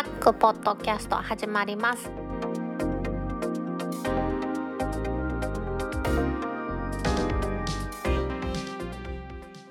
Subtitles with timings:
[0.00, 2.10] タックポッドキャスト始まります。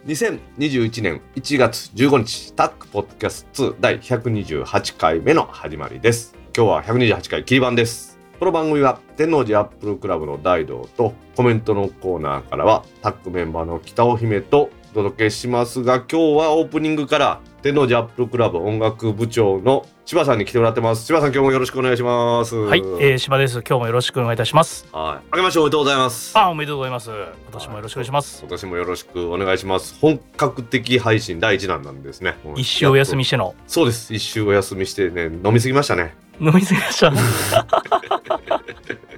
[0.06, 6.36] 2021年1月15日タックポッドキャスト2第128回目の始まりです。
[6.56, 8.20] 今日は128回切り番です。
[8.40, 21.06] この番組は天王寺アップルクラブの大道とコメントのコーナーからはタックメンバーの北尾姫とお届けしますが今日はオープニングから天王寺アップルクラブ音楽部長の柴さんに来てもらってます。
[21.06, 22.56] 柴さん今日もよろしくお願いします。
[22.56, 23.62] はい、えー、柴です。
[23.68, 24.88] 今日もよろしくお願いいたします。
[24.94, 25.28] はい。
[25.30, 26.38] あけましておめでとうございます。
[26.38, 27.10] あ、おめでとうございます。
[27.10, 28.40] 今年もよろしくお願いします。
[28.40, 29.98] 今年もよろしくお願いします。
[30.00, 32.38] 本格的配信第一弾なんですね。
[32.56, 33.54] 一週お休みしての。
[33.68, 34.14] そうです。
[34.14, 36.16] 一週お休みしてね飲みすぎましたね。
[36.40, 37.12] 飲み過ぎました。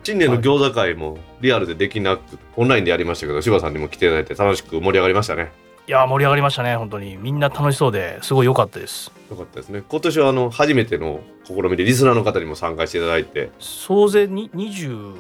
[0.04, 2.21] 新年の餃子会もリアルでできなく
[2.55, 5.52] オンラインでやりましたけど柴さんにも来ていただいて楽しく盛り上がりましたね
[5.91, 6.77] いやー、盛り上がりましたね。
[6.77, 9.11] 本当にみんな楽しそうですごい良かったです。
[9.29, 15.15] よかったですね今年はあの初めての試みでリスナーの方にも参加していただいて総勢に20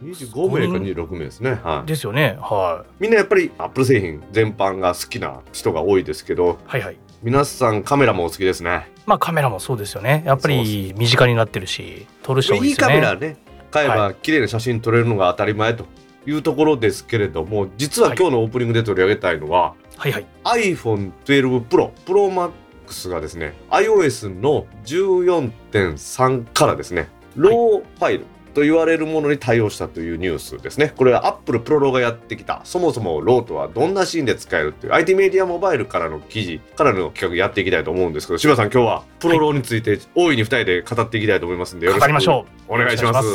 [0.00, 2.38] 25名か26名ですね、はい、ですよね。
[2.40, 6.56] はみんなやっぱりアップル製品全般が好きな人が多いですけどい。
[6.66, 6.96] はいはい。
[7.24, 10.22] 皆さんカメラもお好きですねまあカメラもそうですよね。
[10.24, 13.16] やっぱり身近になってるし、撮る人多いいいカですよね。
[13.16, 13.36] メラね
[13.72, 15.86] 買えば綺麗な写真撮れるのが当たり前と
[16.26, 20.26] いうところですけれども実は今日のオープニングで取り上げたいのは、はいはい。
[20.44, 22.52] iPhone12 Pro Pro
[22.88, 43.28] Max がですね iOS の14.3からですねローファイルと言われるものに対応したというニュースですねこれは Apple プロロがやってきたそもそもローとはどんなシーンで使えるっていう IT メディアモバイルからの記事からの企画やっていきたいと思うんですけど柴さん今日はプロローについて大いに2人で語っていきたいと思いますんでよろしく語りましょお願いします。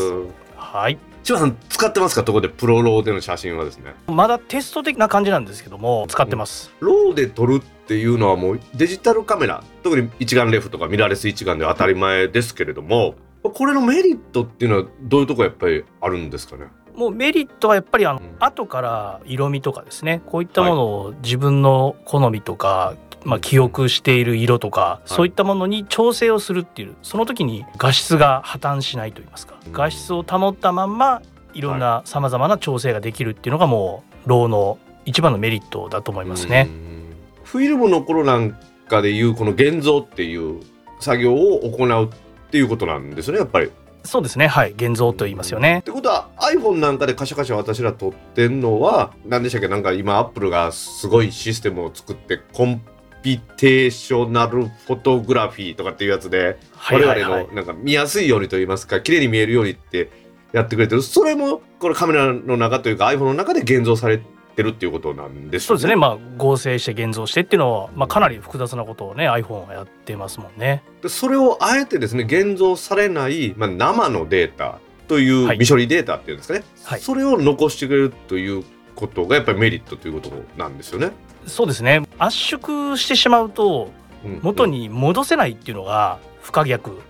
[0.55, 0.97] はい。
[1.27, 2.23] 柴さん使ってますか？
[2.23, 2.53] ところで？
[2.53, 3.93] プロローでの写真はですね。
[4.07, 6.71] まだテスト的な感じなんですけども、使ってます。
[6.79, 16.67] ローで撮るっていうのはもうデジタルカメラ特に一眼レフとかミラーレス一眼では当たり前ですけれどもこれのメリットっていうのはどういうとこやっぱりあるんですかね？
[16.95, 18.35] もうメリットはやっぱりあの、うん。
[18.39, 22.95] 後から色味とかですねこういったものを自分の好みとか、
[23.25, 25.09] まあ、記憶している色とか、い。
[25.09, 31.21] そういったものに調整をするっていうその時に画質が破綻しないといいますか、うん画質を保ったまんま
[31.53, 36.67] いろんなさまざまな調整ができるっていうのがもうローの一番のメリットだと思いますね。
[36.69, 37.15] うん。
[37.43, 38.57] フィルムの頃なん
[38.87, 40.61] かでいうこの現像っていう
[40.99, 43.67] 作業を行うっていうことなんですねやっぱり。
[43.67, 43.69] っ
[44.05, 44.47] そうですね。
[44.47, 44.71] はい。
[44.71, 45.81] 現像と言いますよね。
[45.83, 49.67] てことは iPhone なんかでカシャカシャ私ら撮ってんのは何でしたっけ？
[49.67, 52.81] なんか今アップルがすごいシステムを作ってコン
[53.27, 56.57] ピテーショナルフォトグラフィーとかっていうやつで
[56.89, 60.09] 我々のなんか見やすいようにと言いますか綺麗に見えるようにって
[60.53, 61.01] やってくれてる。
[61.01, 64.21] それもこれカメラの中というか iPhone の中で現像され
[64.55, 70.81] てるっていうことなんですそうですね、まあ、合成して現像してっていうのは、まあ、かなり複雑なことをね iPhone はやってますもんね。
[71.01, 75.57] でそれをあえてですね現像されない、まあ、生のデータというはい。
[75.57, 77.01] 未処理データっていうんですかね、はい。
[77.01, 78.63] それを残してくれるという
[78.95, 81.11] ことがやっぱりメリットということなんですよね。
[81.45, 83.91] そうですね圧縮してしまうと
[84.25, 87.01] うん元、に戻せないっていうのが不可逆、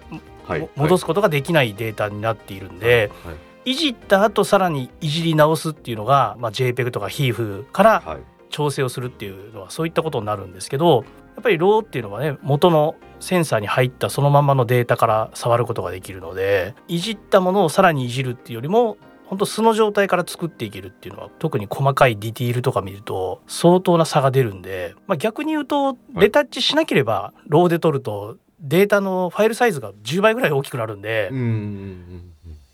[0.46, 3.34] はいも戻すことができないデータになっているんで、は
[3.66, 8.18] いい、じった後さらにいじり直すっていうのが、まあ、JPEG とか HEIF からはい。
[8.50, 11.04] 調整をするっていうのはそういったことになるんですけど
[11.36, 31.36] やっぱり RAW っていうのはね元のセンサーに入ったそのままのデータから触ることができるのでいじったものをさらにいじるっていうよりも本当素の状態から作っていけるっていうのは特に細かいディティールとか見ると相当な差が出るんで、まあ、逆に言うとレタッチしなければ RAW で撮るとデータのファイルサイズが10倍ぐらい大きくなるんで、う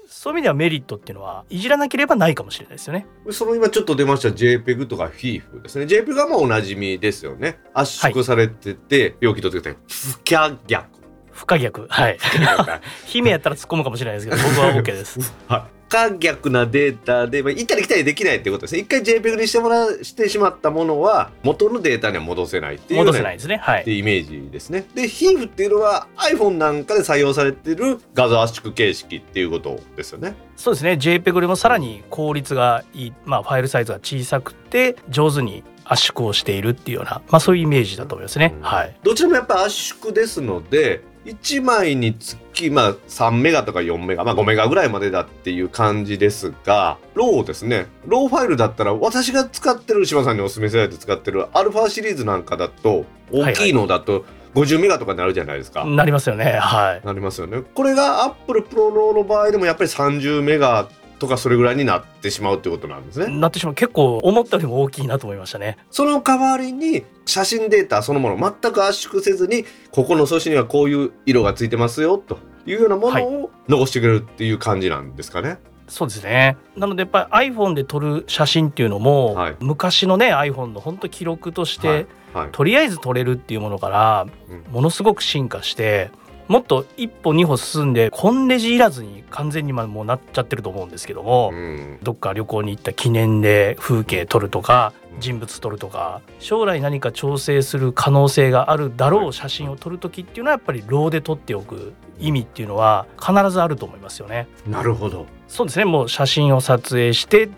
[0.08, 3.06] そういう意味ではメリットっていうのはいじらなければないかもしれないですよね。
[3.26, 5.86] うんその今ちょっと出ました JPEG とか FIF ですね。
[5.86, 7.60] JPEG はまあおなじみですよね。
[7.74, 9.82] 圧縮されてて、容器とってください。
[9.90, 10.88] 不可逆。
[11.32, 11.88] 不可逆。
[11.90, 12.18] はい。
[13.08, 15.34] 姫やったら突っ込むかもしれないですけど僕は OK です。
[15.50, 15.64] はい。
[15.83, 23.58] 不可逆なデータで、まあ、行ったり来たりできないってことですね一回 JPEG にしてもらうしてしまったものは元のデータには戻せないっていう、ね、戻せないですね。
[23.58, 23.82] はい。
[23.82, 24.88] ってイメージですね。
[24.96, 30.34] で、HEIF っていうのは iPhone なんかで採用されてる画像圧縮形式っていうことですよね。
[30.56, 30.94] そうですね。
[30.94, 38.56] JPEG よりもさらに効率がいい、まあファイルサイズが小さくて上手に圧縮をしているっていうような、まあそういうイメージだと思いますね。
[38.58, 38.96] うんはい。
[39.04, 47.88] どちらもやっぱ圧縮ですので、1枚につき、まあ、3メガとか4メガ、まあ、5メガぐらいまでだっていう感じですが、ローですね。
[48.06, 55.86] ローファイルだったら、私が使ってる、島さんにお勧めされて使ってるアルファシリーズなんかだと、大きいのだと50メガとかになるじゃないですか。
[55.86, 56.58] なりますよね。
[56.60, 57.06] はい。
[57.06, 57.62] なりますよね。
[57.74, 60.88] これが Apple Pro の場合でもやっぱり30メガ
[61.24, 63.28] とかそれぐらいになってしまうってことなんですね。
[63.28, 63.76] なってしまう。
[63.76, 65.78] 結構思ったよりも大きいなと思いましたね。
[65.90, 75.60] その代わりに写真データそのものを全く圧縮せずにここの素子にはこういう色がついてますよというようなものを残してくれるっていう感じなんですかね。
[75.88, 76.58] そうですね。
[76.76, 79.56] なのでやっぱり iPhone で撮る写真っていうのも、はい。
[79.62, 82.08] 昔のね iPhone の本当記録として、はい。
[82.34, 82.50] はい。
[82.52, 84.74] とりあえず撮れるっていうものからうん。
[84.74, 86.12] ものすごく進化して
[86.48, 104.48] もっと一歩二歩進んでコンレジいらずに完全に今もうなっちゃってると思うんですけども、うんどっか旅行に行った記念で風景撮るとかうん人物撮るとか将来何か調整する可能性があるだろう写真を撮る時っていうのはやっぱりローで撮っておく意味っていうのは必ずあると思いますよね。
[104.68, 105.26] なるほど。
[105.48, 107.50] そうですねもう写真を撮影して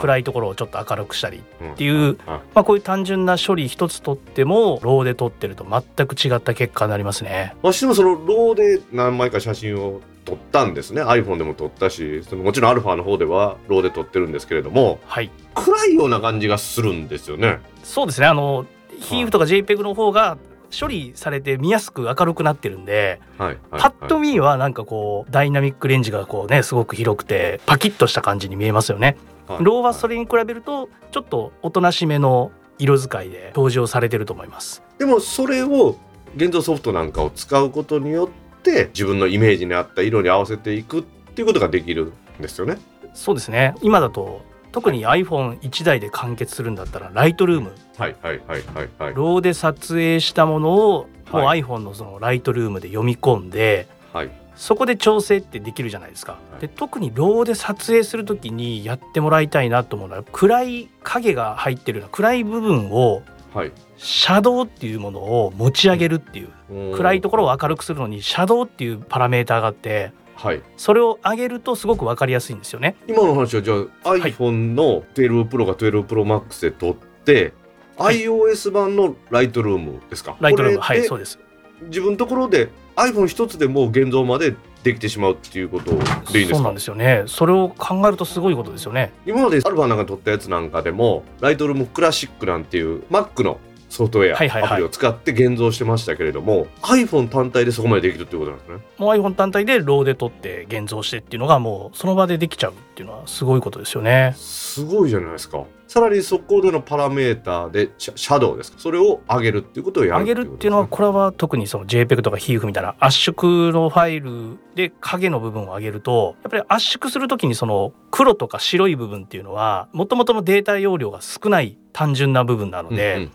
[0.00, 7.54] 暗いところをちょっと明るくしたりっっていう、まあ、こういう単純な処理一つとっても RAW で撮ってると全く違った結果になりますね。
[7.62, 11.02] 私もその RAW で何枚か写真を撮ったんですね。
[11.02, 15.30] iPhone でも撮ったしそのもちろん α の方では RAW で撮ってるんですけれどもはい。
[15.54, 17.60] 暗いような感じがするんですよね。
[17.82, 18.26] そうですね。
[18.26, 18.66] あの
[19.00, 20.38] HEIF とか JPEG の方が
[20.78, 29.16] 処理されて見やすく明るくなってるんで、はいはいパッと見はなんかこうダイナミックレンジがこうねすごく広くてパキッとした感じに見えますよね。
[29.46, 34.82] はい RAW はそれに比べるとちょっとおとなしめの色使いで登場されてると思います。
[34.98, 35.96] でもそれを
[36.36, 42.78] 現像ソフトなんかを使うことによって自分のイメージに合った色に合わせていくっていうことができるんですよね。
[43.14, 47.72] そうですね今だと特に iPhone1 台で完結するんだったら Lightroom
[48.02, 49.14] はいはいはいはいはい。
[49.14, 56.32] RAW で撮影したものをもうは iPhone のその Lightroom で読み込んではいそこで調整ってできるじゃないですか。
[56.32, 63.22] はいで特に RAW で撮影する時にやってもらいたいなと思うのは暗い影が入ってる暗い部分を
[63.54, 63.72] はい。
[63.96, 70.62] シャドウっていうものを持ち上げるっていう暗いところを明るくするのにシャドウっていうパラメーターがあってはい。
[70.76, 72.96] それを上げるとすごく分かりやすいんですよね。
[73.06, 77.52] 今の話はじゃあ、い iPhone の12 Pro が12 Pro Max で撮って、はい
[77.98, 80.36] iOS 版のライトルームですか？
[80.40, 81.38] ライトルームはいそうです。
[81.82, 85.92] 自分のところで iPhone 一つでもう現像までできてしまうっていうこと
[86.32, 87.24] でいいんですかそうなんですよね。
[87.26, 89.12] それを考えるとすごいことですよね。
[89.26, 93.58] 今までアルファなんか撮ったやつなんかでもライトルームクラシックなんていう Mac の
[93.88, 104.32] ソフトウェア、はいはいはいアプリを使って現像してましたけれども iPhone 単体でそこまでできるっていうことなんですねもう iPhone 単体でローで撮って現像してっていうのがもうその場でできちゃうっていうのはすごいことですよね。
[104.38, 108.78] すごいじゃないですかさらにそこでのパラメーターでシャドウですか？
[108.78, 123.28] それを上げるっていうことをやる上げるっていうのはこれは特にその JPEG とか HEIF みたいな圧縮のファイルで影の部分を上げるとやっぱり圧縮する時にその黒とか白い部分っていうのはもともとのデータ容量が少ない単純な部分なので,、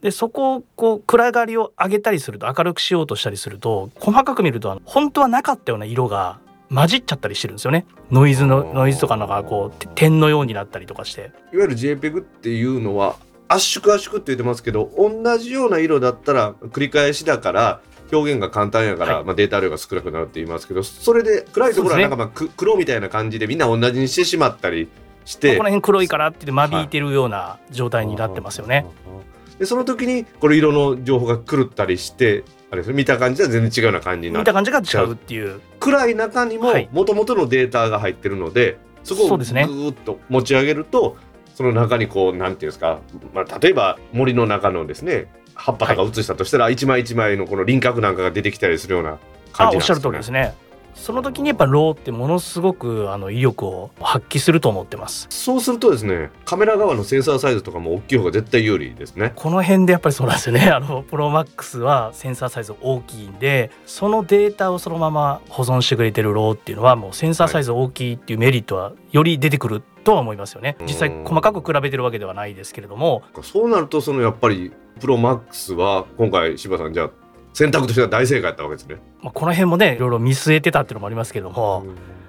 [0.00, 6.40] でそこをこう暗がりを上げたりすると明るくしようとしたりすると細かく見るとあの本当はなかったような色が
[6.74, 7.86] 混じっちゃったりしてるんですよね。
[8.10, 11.32] ノイズのノイズとかのがこうて点のようになったりとかして。
[11.52, 13.16] いわゆる JPEG っていうのは
[13.48, 17.80] 圧縮圧縮って言ってますけど同じような色だったら繰り返しだから
[18.10, 19.24] 表現が簡単やから、はい。
[19.24, 24.88] まあ、データ量が少なくなるって言いますけどそれで暗いところはなんかまあく黒みたいな感じでみんな同じにしてしまったり
[25.24, 28.86] してこの辺黒いからって間引いてるような状態になってますよね。
[29.58, 35.60] でその時にこれ色の情報が狂ったりしてあれですね見た感じは全然違うような感じになる見た感じが違うっていう。
[35.78, 36.88] 暗い中にもはい。
[36.90, 39.66] もともとのデータが入ってるので、そこをうですね。
[39.68, 41.18] ーっと持ち上げると
[41.54, 43.00] その中にこうなんていうんですか、
[43.34, 50.54] まあ、例えば森の中のですね葉っぱとか写したとしたら、一枚一枚のこの輪郭なんかが出てきたりするような感じなんですよ、ね、あおっしゃる通りですね。
[50.94, 55.26] その時にやっぱローってものすごくあの威力を発揮すると思ってます。
[55.30, 60.68] そうするとですねカメラ側のセンサーサイズとかも大きい方が絶対有利ですねこの辺でやっぱりそうなんですよね。
[60.70, 70.76] あのプロマックスはセンサーサイズ大きいんで、そのデータをそのまま保存してくれてるローっていうのはもうセンサーサイズ大きいっていうメリットはより出てくるとは思いますよね。
[70.82, 77.10] 実際細かく比べてるわけではないですけれども、そうなるとそのやっぱりプロマックスは今回柴さんじゃあ
[77.52, 78.96] 選択としては大正解だったわけですね。
[79.22, 81.84] まあ、この辺もねいろいろ見据えてたっていうのもありますけれども、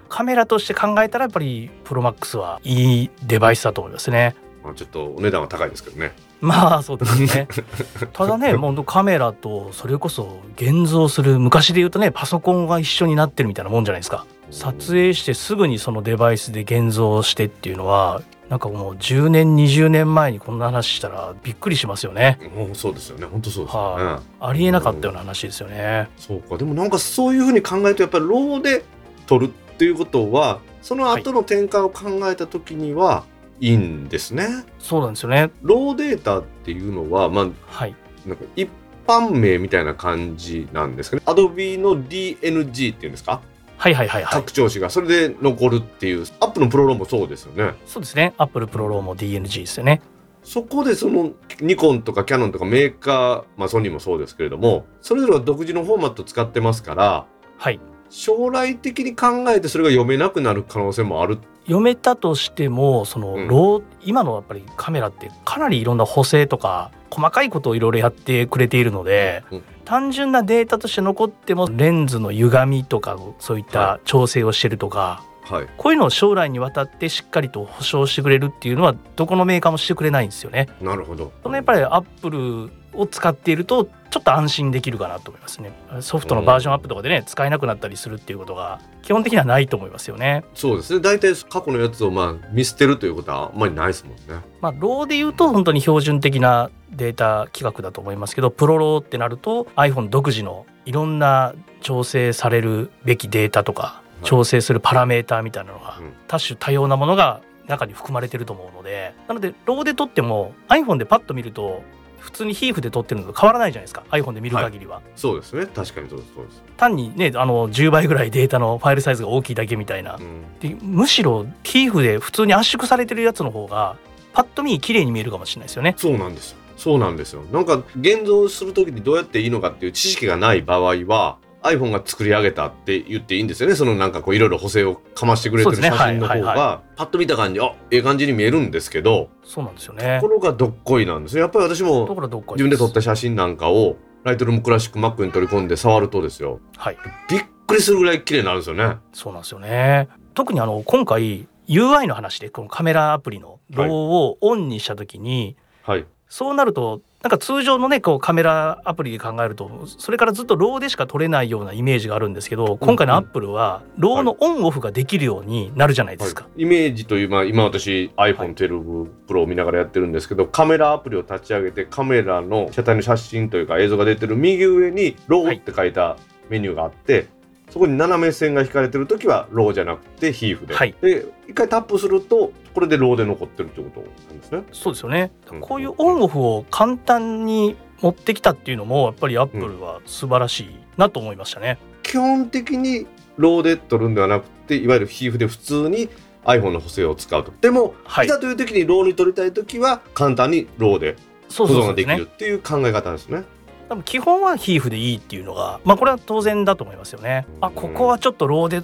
[0.10, 4.36] カメラとして考えたらやっぱりプロマックスはいいデバイスだと思いますね。
[4.64, 6.14] まあ、ちょっとお値段は高いですけどね。
[6.44, 7.48] まあそうですね
[8.12, 23.26] ただねもうカメラとそれこそ現像する昔で言うとねパソコンが一緒になってるみたいなもんじゃないですか撮影してすぐにそのデバイスで現像してっていうのはなんかもう10年20年前にこんな話したらびっくりしますよねもうそうですよね。
[23.26, 24.04] 本当そうですよね。
[24.04, 26.58] はいありえなかったような話ですよねそうか。
[26.58, 28.84] でもなんかそういうふうに考えるとやっぱり RAW で
[29.26, 33.24] 撮るっていうことはその後の展開を考えた時には
[33.60, 34.48] いいんですね。
[34.78, 37.96] そうなんですよね RAW データっていうのはまあはい
[38.26, 38.70] なんか一
[39.08, 41.24] 般名みたいな感じなんですかね。
[41.26, 43.42] Adobe の DNG っていうんですか？
[43.84, 44.34] はいはいはいはい。
[44.34, 47.74] 拡張子がそれで残るっていうアップルの ProRAW もそうですよね。
[47.86, 48.34] そうですね。
[48.38, 50.02] Apple ProRAW も DNG ですよね。
[50.42, 57.26] そこでそのニコンとかキャノンとかメーカー、まあ、ソニーもそうですけれどもそれぞれが独自のフォーマット使ってますから
[57.58, 57.80] はい。
[58.10, 61.40] 将来的に考えてそれが読めなくなる可能性もある。
[61.64, 63.48] 読めたとしてもそのうん。
[63.50, 80.70] RAW、今のやっぱりカメラってかなりいろんな補正とか細かいことをいろいろやってくれているので、うん単純なデータとして残ってもレンズの歪みとかそういった調整をしてるとか、はいこういうのを将来にわたってしっかりと保証してくれるっていうのはどこのメーカーもしてくれないんですよね。
[80.82, 85.74] なるほどそのやっぱりアップルを使っているとちょっと安心できるかなと思いますね。
[86.02, 90.44] ソフトのバージョンアップとかでね使えなくなったりするっていうことが基本的にはないと思いますよね。
[90.54, 106.14] そうですね大体過去のやつをまあ見捨てるということはあんまりないですもんねまあ、ローで言うと本当に標準的なデータ規格だと思いますけどプロローってなると iPhone 独自のいろんな調整されるべきデータとかい調整するパラメーターみたいなのがうん。
[106.28, 111.84] 多種多様なものが中に含まれてると思うのでなのでローで撮っても iPhone でパッと見ると
[112.24, 114.06] 普通にヒーフで撮ってるのと変わらないじゃないですか。
[114.10, 115.66] iPhone で見る限りは、そうですね。
[115.66, 116.64] 確かにそうです。
[116.78, 120.16] 単にねあの10倍ぐらいデータのファイルサイズが大きいだけみたいな。
[120.16, 120.60] うん。
[120.62, 123.98] でむしろヒーフで普通に圧縮されてるやつの方が
[124.32, 125.96] パッと見綺麗に見えるかもしれないですよね。
[125.98, 126.52] そうなんです。
[126.52, 127.44] よそうなんですよ。
[127.52, 133.76] なんか現像する時にどうやっていいのかっていう知識がない場合は iPhone が作り上げたって言っていいんですよね。
[133.76, 136.82] そのなんかこういろいろ補正をかましてくれてる写真の方が。
[136.96, 139.30] パッと見た感じあええ感じに見えるんですけど。
[139.44, 140.20] そうなんですよね。
[140.22, 141.42] ところがどっこいなんですよ。
[141.44, 142.06] やっぱり私ども
[142.52, 146.60] 自分で撮った写真なんかをライトルームクラシック Mac に取り込んで触るとですよ。
[146.78, 146.98] はい。
[147.30, 148.98] びっくりするぐらい綺麗になるんですよね。
[149.14, 150.10] そうなんですよね。
[150.34, 156.06] 特にあの今回 UI の話でこのカメラアプリの RAW をオンにした時に、はい。
[156.28, 166.50] そうなるとなんか通常のねこうカメラアプリで考えるとそれからずっと RAW でしか撮れないようなイメージがあるんですけど今回のアップルは RAW のオンオフができるようになるじゃないですか。
[166.58, 176.18] イメージという、まあ、今私 iPhone12 Pro を見ながらやってるんですけど、カメラアプリを立ち上げてカメラの被写体の写真というか映像が出てる右上に RAW って書いた
[176.50, 177.28] メニューがあって、
[177.74, 184.64] そこに斜め線が引かれてる時は RAW じゃなくて HEIF で、はいで一回タップするとこれで RAW で残ってるってことなんですね。
[184.72, 191.80] そうですよねうんこういうオンオフを簡単に持ってきたっていうのもやっぱりアップルは素晴らしいなと思いましたね。
[192.04, 196.10] 基本的にRAW で撮るんではなくていわゆる HEIF で普通に
[196.46, 197.52] iPhone の補正を使うと。
[197.60, 201.16] でも、はいいざという時に RAW に撮りたい時は簡単に RAW で
[201.50, 203.46] そう保存ができるっていう考え方ですね。
[203.90, 207.46] 多分基本は HEIF でいいっていうのがまあこれは当然だと思いますよね。
[207.62, 208.82] あここはちょっと RAW で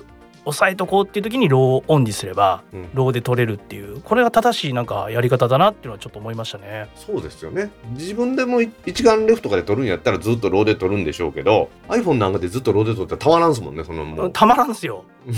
[0.51, 6.89] 抑えとこうっていう時に RAW をオンにすればうん RAW で取れるっていうこれが正しいなんかやり方だなっていうのはちょっと思いましたね。
[6.95, 15.05] そうですよね自分でも一眼レフとかで撮るんやったらずっと RAW で撮るんでしょうけど iPhone なんかでずっと RAW で撮ったらたまらんすもんねそのもうたまらんすよ。
[15.29, 15.33] フ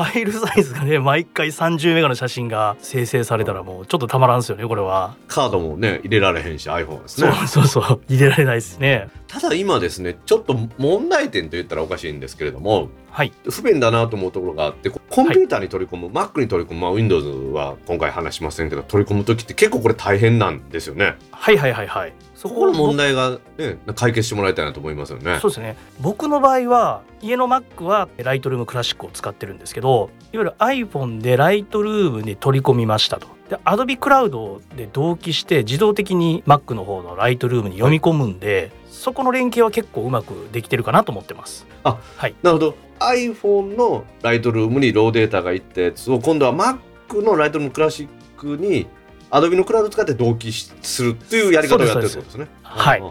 [0.00, 5.14] ァイルサイズがね毎回30メガの写真が生成されたらもうちょっとたまらんすよねこれは。
[5.28, 9.08] カードもね入れられへんし iPhone ですそうねそうそう入れられないですね。
[9.28, 13.32] ただ今ですねちょっと問題点と言ったらおかしいんですけれどもはい。
[13.48, 21.16] 不便だなと思うところがあってこコンピューターに取り込む、Mac に取り込む、まあ、Windows は今回話しませんけど取り込む時って結構これ大変なんですよね。
[21.30, 22.12] はいはいはいはい。
[22.34, 25.38] そそこの問題が、ね、解決してもらいたいなと思いますよね。
[25.40, 25.76] そうですね。
[26.00, 33.28] 僕の場合は家の Mac はライトルームクラシックを使ってるんですけどいわゆる iPhone でライトルームに取り込みましたと。
[33.48, 41.66] で Adobe クラウドで同期して自動的に Mac の方のライトルームに読み込むんで、そこの連携は結構うまくできてるかなと思ってます。
[41.84, 41.96] な
[42.44, 48.86] るほど iPhone のライトルームにローデータがいったやつを今度は Mac のライトルームクラシックに
[49.30, 52.46] Adobe のクラウド使って同期しするっていうやり方をやってるってことですね。
[52.62, 53.02] はい。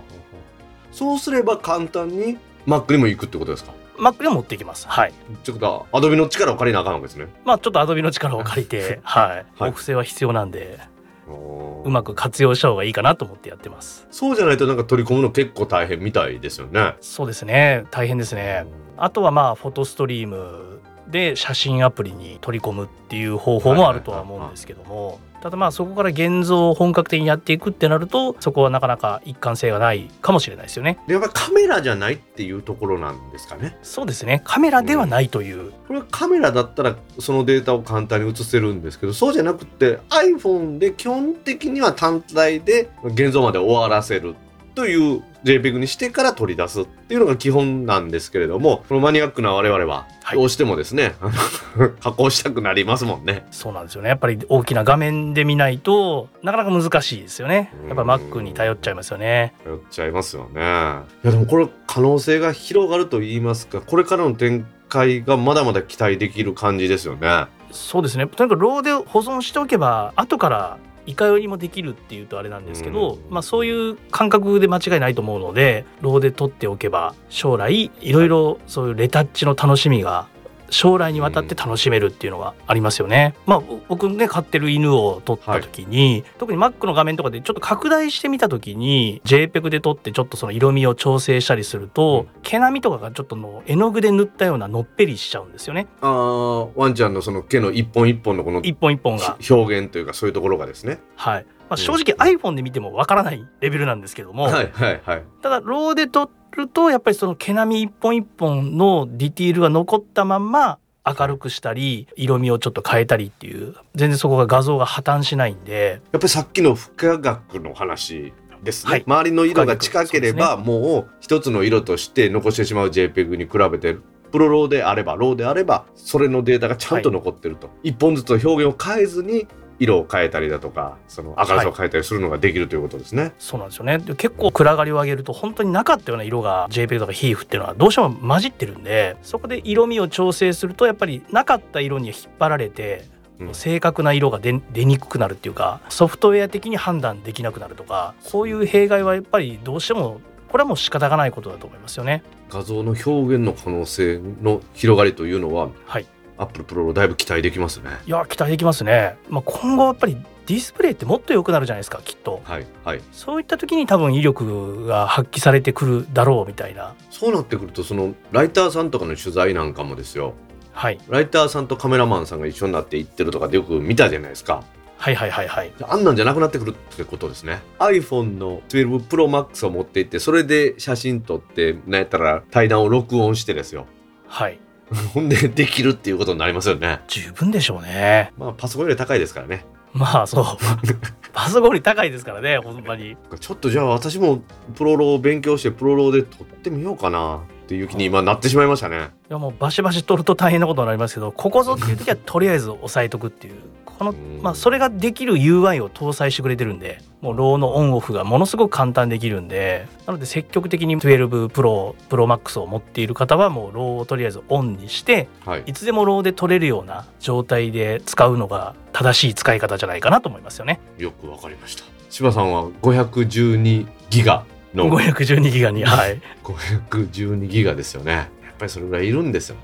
[0.92, 4.58] そうすれば簡単に Mac にも行くってことですか？Mac にも持ってい。
[4.58, 7.27] きますはいってことは Adobe の力を借りなあかんわけですね。
[7.44, 9.70] まあちょっと Adobe の力を借りてはい、はい。
[9.70, 10.80] お布施は必要なんで
[11.27, 14.08] ううまく活用した方がいいかなと思ってやってます。
[14.12, 16.96] そうじゃないとなんか取り込むの結構大変みたいですよね。
[17.01, 17.86] そうですね。
[17.91, 18.65] 大変ですね。
[18.98, 30.98] あとはまあフォトストリームで写真アプリに取り込むっていう方法もあるとは思うんですけどもただまあそこから現像を本格的にやっていくってなるとそこはなかなか一貫性がないかもしれないですよね。
[31.06, 33.78] でやっぱりカメラじゃないっていうところなんですかね。
[33.84, 34.42] そうですね。
[34.44, 44.34] カメラではないという、これはカメラだったらそのデータを簡単に映せるんですけどそうじゃなくて iPhone で基本的には単体で現像まで終わらせる
[44.75, 51.32] という JPEG にしてから取り出すっていうのが基本なんですけれどもこのマニアックな我々ははいどうしてもですね、あ
[51.77, 53.46] の加工したくなりますもんね。
[53.51, 60.62] そうなんですよねやっぱり大きな画面で見ないとなかなか難しいですよねやっぱ Mac に頼っちゃいますよね頼っちゃいますよね。
[60.62, 67.48] いやでもこれ可能性が広がると言いますかこれからの展扱いがまだまだ期待できる感じですよね。
[67.72, 73.19] そうですねとにかくローで保存しておけば後からいかよりもできるっていうとあれなんですけど、うん。
[73.29, 80.27] まあ、そういう感覚で間違いないと思うのでローで取っておけば将来いろいろそういうレタッチの楽しみが
[80.69, 83.36] 将来にわたって楽しめるっていうのがありますよね。
[83.45, 95.88] まあ僕ね飼ってる犬を撮った時に、特に Mac の画面とかでちょっと拡大してみた時に JPEG で撮ってちょっとその色味を調整したりすると、毛並みとかがちょっとの絵の具で塗ったようなのっぺりしちゃうんですよね。
[96.01, 99.38] あーワンちゃんのその毛の一本一本のこの一本一本が。
[99.50, 101.00] 表現というかそういうところがですね。
[101.15, 101.45] はい。
[101.67, 105.24] まあ、正直 iPhone で見てもわからないレベルなんですけども、はいはいはい。
[105.41, 116.01] ただローで撮るとやっぱりその毛並み一本一本のディティールが残ったまんま明るくしたり色味をちょっと変えたりっていう全然そこが画像が破綻しないんで。
[116.12, 118.33] やっぱりさっきの不可学の話
[118.63, 119.03] ですね、はい。
[119.05, 123.97] 周りの色が近ければ、もう一つの色として残してしまう JPEG に比べて
[124.31, 129.47] プロローであればローであればそれのデータがちゃんと残ってると、一本ずつの表現を変えずに
[129.79, 133.34] 色を変えたりだとかその明るさを変えたりするのができるということですね。
[133.39, 143.05] そうなんですよねで結構暗がりを上げると本当になかったような色が JPEG とか HEIF っていうのはどうしても混じってるんでそこで色味を調整するとやっぱりなかった色に引っ張られて
[143.39, 152.24] うん正確な色が出出にくくなるっていうかソフトウェア的に判断できなくなるとかそういう弊害はやっぱりどうしてもこれはもう仕方がないことだと思いますよね。
[152.50, 156.05] 画像の表現の可能性の広がりというのははい、
[156.38, 157.89] Apple Pro だいぶ期待できますね。
[158.06, 159.18] いや期待できますね。
[159.30, 162.42] まあ、今後やっぱりディスプレイってもっと良くなるじゃないですかきっと。
[162.44, 166.94] はいはい、そういった時に多分威力が発揮されてくるだろうみたいな。
[167.10, 170.34] そうなってくるとそのライターさんとかの取材なんかもですよ
[170.75, 174.63] はい、ライターさんとカメラマンさんが一緒になって行ってるとかでよく見たじゃないですか。
[174.98, 175.72] はいはいはいはい。
[175.82, 177.62] あんなんじゃなくなってくるってことですね。
[177.80, 183.88] iPhone の12 Pro Max を持って行って、それで写真撮って、なんやったら対談を録音してですよ。
[184.27, 184.60] はい。
[185.13, 187.00] ほんでできるっていうことになりますよね。
[187.08, 188.32] 十分でしょうね。
[188.38, 189.65] まあパソコンより高いですからね。
[189.94, 190.46] まあそう。
[191.34, 193.12] パソコンより高いですからねほんまに。
[193.12, 194.42] いちょっとじゃあ私も
[194.75, 199.10] ProRAW を勉強して ProRAW で撮ってみようかなっていう気に今なってしまいましたね。
[199.28, 203.56] やもうバシバシ取ると大変なことになりますけどここぞっていう時はとりあえず押さえとくっていう。
[203.98, 215.64] このうんまあ、それができる UI を搭載してくれてるんでもう RAW のオンオフがものすごく簡単にできるんでなので積極的に12 Pro Pro Max を持っている方はもう RAW をとりあえずオンにしてはい。
[215.66, 220.82] いつでも RAW で取れるような状態で使うのが正しい使い方じゃないかなと思いますよね。
[220.98, 221.86] よくわかりました。
[222.10, 224.44] 柴さんは512ギガ
[224.75, 224.90] の。
[224.90, 226.22] 512ギガにはい。
[226.44, 228.11] 512ギガですよね。
[228.11, 229.61] やっぱりそれぐらいいるんですよね。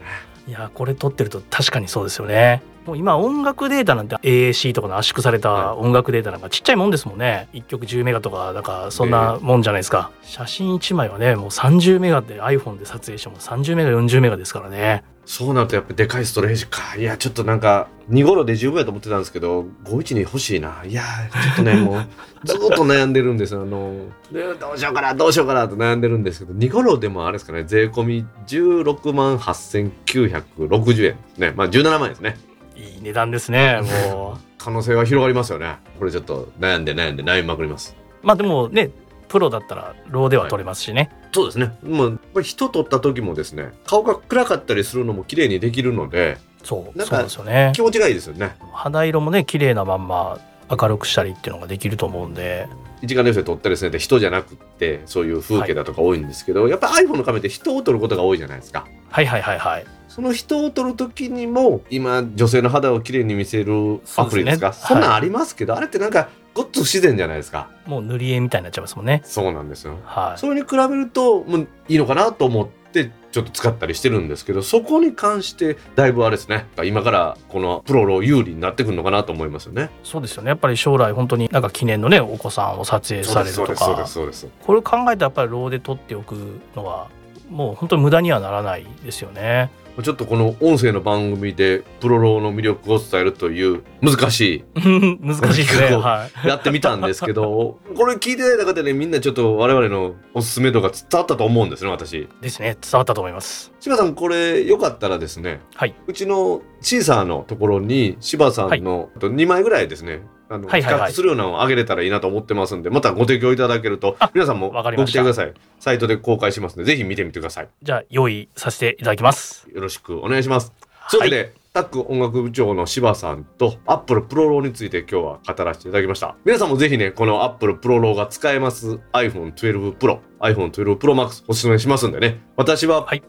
[0.47, 2.61] いやこれ撮ってると確かにそうですよね。
[2.85, 7.47] もう今音楽データなんて AAC とかの圧縮された音楽データなんかちっちゃいもんですもんね。
[7.53, 16.97] 1曲10メガとかなんかそんなもんじゃないですか、写真1枚はねもう30メガで iPhone で撮影しても30メガ40メガですからねそうなるとやっぱでかいストレージか。
[16.97, 20.83] いや、ちょっとなんか、2頃で十分やと思ってたんですけど、51に欲しいな。
[20.85, 22.05] いや、ちょっとね、もう、
[22.43, 23.61] ずっと悩んでるんですよ。
[23.61, 31.53] あの、でどうしようかな、どうしようかなと悩んでるんですけど、2頃でもあれですかね、税込み16万8960円ですね。
[31.55, 32.37] まあ17万円ですね。
[32.75, 33.79] いい値段ですね
[34.11, 35.77] も 可能性は広がりますよね。
[35.97, 37.95] これちょっと悩んで悩んで悩みまくります。
[38.21, 38.91] うまあでもね
[39.31, 41.71] プロだったらローでは撮れますしね、そうですね。
[41.83, 47.71] もう、やっぱり人撮った時もですね、顔が暗かったりするのも綺麗にできるので、そうなんかそうなんですよね。
[47.73, 48.57] 気持ちがいいですよね。
[48.73, 50.39] 肌色もね綺麗なまんま
[50.69, 52.67] 明るくしたりっていうのができると思うんで。
[53.01, 58.85] 一眼レフで撮ったりするので人じゃなくってそういう風景だとか多いんですけど、やっぱ iPhone のカメラって人を撮ることが多いじゃないですか。
[59.09, 59.85] はいはいはいはい。
[60.07, 64.73] その人を撮る時にも今女性の肌をきれいに見せるアプリですか？
[64.73, 64.87] そね。
[64.89, 67.69] そんなんありますけど、あれってなんかごっつ不自然じゃないですか。
[67.85, 69.21] もう塗り絵みたいになっちゃいますもんね。
[69.23, 69.97] そうなんですよ。
[70.03, 70.39] はい。
[70.39, 76.65] それに比べるともういいのかなと思ってちょっと使ったりしてるんですけどそこに関してだいぶあれですね。
[76.83, 79.89] 今からこのプロロ有利になってくるのかなと思いますよね。
[80.03, 80.49] そうですよね。
[80.49, 84.47] やっぱり将来本当になんか記念のねお子さんを撮影されるとそうですそうでかすそうです。
[84.65, 87.07] これを考えたらやっぱりローで撮っておくのは
[87.49, 89.69] もう本当に無駄にはならないですよね。
[90.03, 94.63] ちょっとこの音声の番組でプロロの魅力を伝えるという難しい
[95.21, 95.95] 難しいですね。
[95.95, 96.47] はい。
[96.47, 102.77] やってみたんですけど これ聞いてない中でねみんなちょっと我々のおすすめ度が伝わったと思うんですね私ですね。
[102.81, 103.71] 伝わったと思います。
[103.79, 105.93] 柴さんこれよかったらですねはい。
[106.07, 110.21] うちのシーサーのところに柴さんの2枚ぐらいですね
[110.51, 111.11] あの比はいはいはい。
[111.11, 115.53] 較するようなのをあげれたらいいなと思ってますんでまたご提供いただけるとあ皆さんもご期待ください。
[115.79, 117.69] サイトで公開しますのでぜひ見てみてください。
[117.81, 119.67] じゃあ用意させていただきます。
[119.73, 120.73] よろしくお願いします。
[121.09, 126.35] というわけで、タック音楽部長の柴さんと Apple Pro ローについて今日は語らせていただきました。
[126.45, 132.39] 皆さんもぜひね、この Apple Pro ローが使えます iPhone 12 Pro、iPhone 12 Pro Max おすすめしますんでね。
[132.55, 133.23] 私ははい。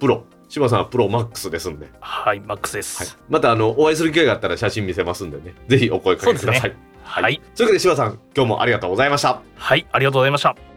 [0.48, 2.84] 柴さんはプロマックスですんで、はいマックスではい。
[2.84, 5.54] す、、またあのお会いする機会があったら写真見せますんでね。
[5.66, 9.40] ぜひお声かけください、そうですはい、はいというわけで柴さん今日もありがとうございました。
[9.92, 10.71] ありがとうございました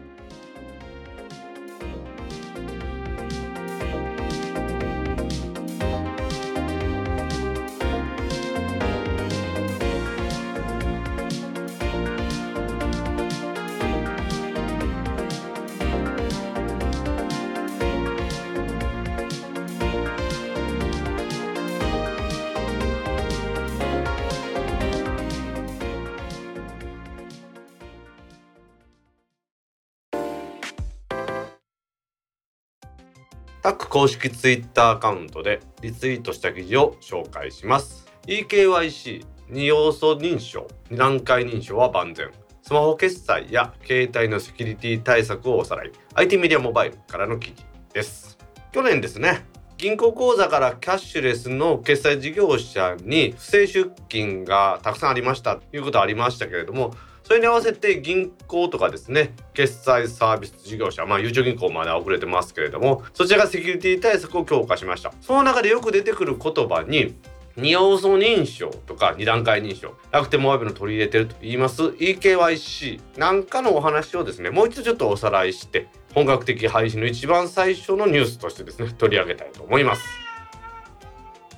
[33.96, 38.06] 公式ツイッターアカウントでリツイートした記事を紹介します。
[38.26, 42.30] EKYC 二要素認証二段階認証は万全。
[42.60, 45.92] スマホ決済や携帯のセキュリティ対策をおさらい。
[46.12, 48.36] IT メディアモバイルからの記事です。
[48.70, 49.46] 去年ですね
[49.78, 55.56] 銀行口座からキャッシュレスの決済事業者に不正出金がたくさんありました。
[55.56, 56.92] ということはありましたけれども
[57.26, 65.12] それに合わせて銀行とかですね決済サービス事業者まあゆうちょ銀行まで遅れてますけれどもそちらがセキュリティ対策を強化しました。
[65.20, 67.16] その中でよく出てくる言葉に
[67.56, 80.04] 二要素認証とか二段階認証楽天モバイルの取り入れてると言います EKYC なんかのお話をですねもう一度ちょっとおさらいして本格的配信の一番最初のニュースとしてですね取り上げたいと思います。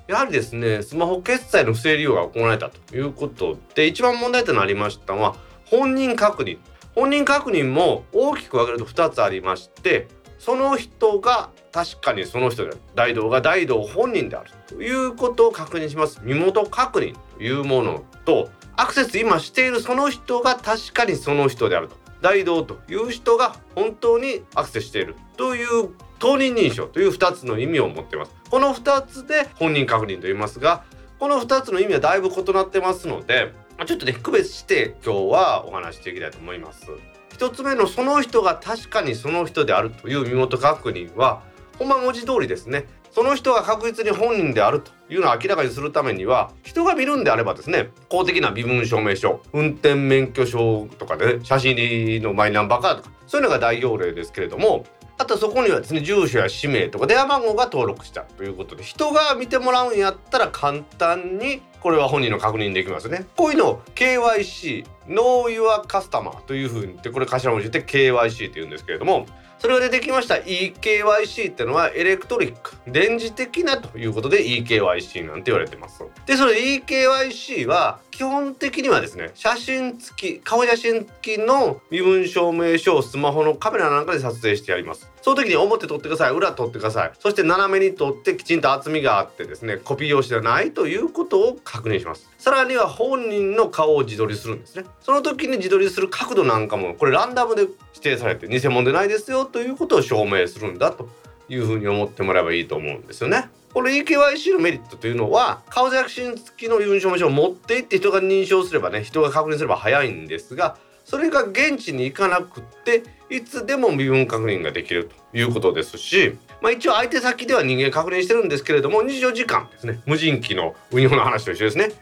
[0.07, 5.37] やはりですねスマホ決済の不正利用が行われたということで一番問題となりましたのは
[5.71, 6.59] 本人確認
[6.95, 17.29] 本人確認も大きく分けると2つありましてその人が確かにその人である大道が大道本人であるということを確認します身元確認と。
[17.41, 21.97] いうものとアクセス今しているその人が確かにその人であると。
[22.21, 28.33] 大道という人が本当にアクセスしているという当人認証という2つの意味を持っています。
[28.51, 30.83] この2つで本人確認と言いますが
[31.21, 33.53] この2つの意味はだいぶ異なってますので
[33.87, 36.87] ちょっとね区別して今日はお話していきたいと思います。
[37.33, 41.43] 一つ目のその人が確かにその人であるという身元確認は
[41.79, 42.87] ほんま文字通りですね。
[43.11, 54.85] その人が確実に本人であるというのを明らかにするためには人が見るんであればですね公的な身分証明書運転免許証とかで、ね、写真入りのマイナンバーカードとかそういうのが代表例ですけれども
[55.17, 63.27] あとそこにはですね住所や氏名とか電話番号が登録したということで人が見てもらうんやったら簡単にこれは本人の確認できますね。
[63.37, 69.27] こういうのを KYC Know Your Customer というふうに言ってこれ頭文字で KYC って言うんですけれども
[69.59, 70.37] それが出てきました。
[70.37, 76.05] EKYC ってのはエレクトリック電磁的なということで EKYC なんて言われてます。
[76.27, 85.11] でそれ EKYC は基本的にはですね写真付き顔写真付きの身分証明書をスマホのカメラなんかで撮影してやります。
[85.29, 86.31] その時に表撮ってください。
[86.31, 87.13] 裏撮ってください。
[87.19, 92.31] そして斜めに撮ってきちんと厚みがあってですねコピー用紙ではないということを確認します。
[92.39, 94.87] さらには本人の顔を自撮りするんですね。
[95.03, 101.11] その時に自撮りする角度なんかもこれランダムで指定されて偽物でないですよということを証明するんだと
[101.51, 103.51] いうふうに思ってもらえばいいと思うんですよね。
[103.75, 121.93] これ EKYC のメリットというのは顔写真付きの身証明書を持って行って人が認証すればね人が確認すれば早いんですがそれが現地に行かなくっていつでも身分確認ができるということですし、まあ、一応相手先では人間確認してるんですけれども24時間ですね無人機の運用の話と一緒ですね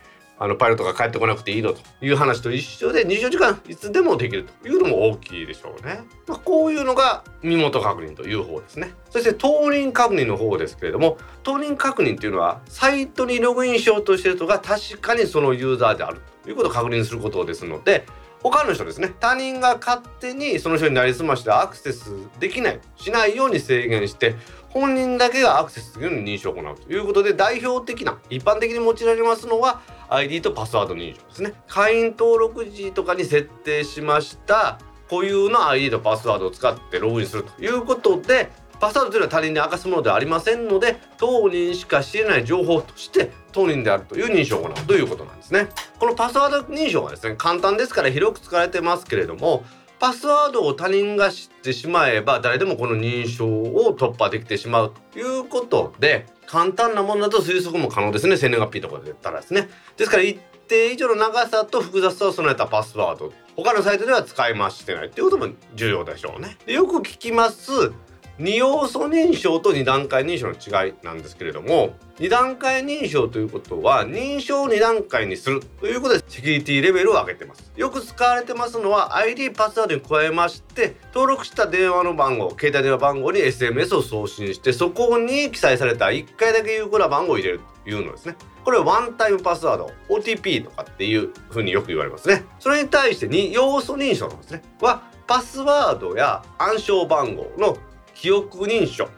[0.40, 6.00] あのパイロットが帰ってこなくていいのという話と一緒で24時間いつでもできるというのも大きいでしょうね。
[6.26, 8.92] まあ、こういうのが身元確認という方ですね。
[9.08, 18.04] そして当人確認の方ですけれども当人確認というのはサイトにログインしようとしている人が確かにそのユーザーであるということを確認することですので
[18.50, 19.12] 他の人ですね。
[19.18, 22.80] 他人が勝手にその人になりすましてアクセスできない。
[22.96, 24.36] しないように制限して
[24.68, 26.92] 本人だけがアクセスするように認証を行うと。
[26.92, 31.54] いうことで代表的な一般的に用いられますのは ID とパスワード認証ですね。
[31.66, 34.78] 会員登録時とかに設定しました
[35.10, 45.68] 固有の ID とパスワードを使ってログインするということでパスワードというのは他人に明かすものではありませんので当人しか知れない情報として当人であるという認証を行うということなんですね。
[45.98, 49.64] このパスワード認証はですね簡単ですから広く使われてますけれども
[49.98, 58.36] パスワードを他人が知ってしまえば誰でもこの認証を突破できてしまうということで簡単なものだと推測も可能ですね。
[58.36, 59.68] 生年月日とかで言ったらですね。
[59.96, 66.58] ですから一定以上の長さと複雑さを備えたパスワード他のサイトでは使い回してないっていうことも重要でしょうね。
[66.66, 67.92] でよく聞きます
[68.38, 77.72] 二要素認証と二段階認証の違いなんですけれども二段階認証ということは認証を二段階にするということでセキュリティレベルを上げてます。
[77.76, 88.36] よく使われてますのは ID パスワードに加えまして登録した電話の番号携帯電話番号に SMS を送信してそこに記載された1回だけ有効な番号を入れるというのですね。
[88.64, 92.44] これはワンタイムパスワード OTP とかっていうふうによく言われますね。
[92.58, 94.62] それに対して2要素認証のですね。
[94.82, 97.76] はパスワードや暗証番号の
[98.16, 99.08] 記憶認証。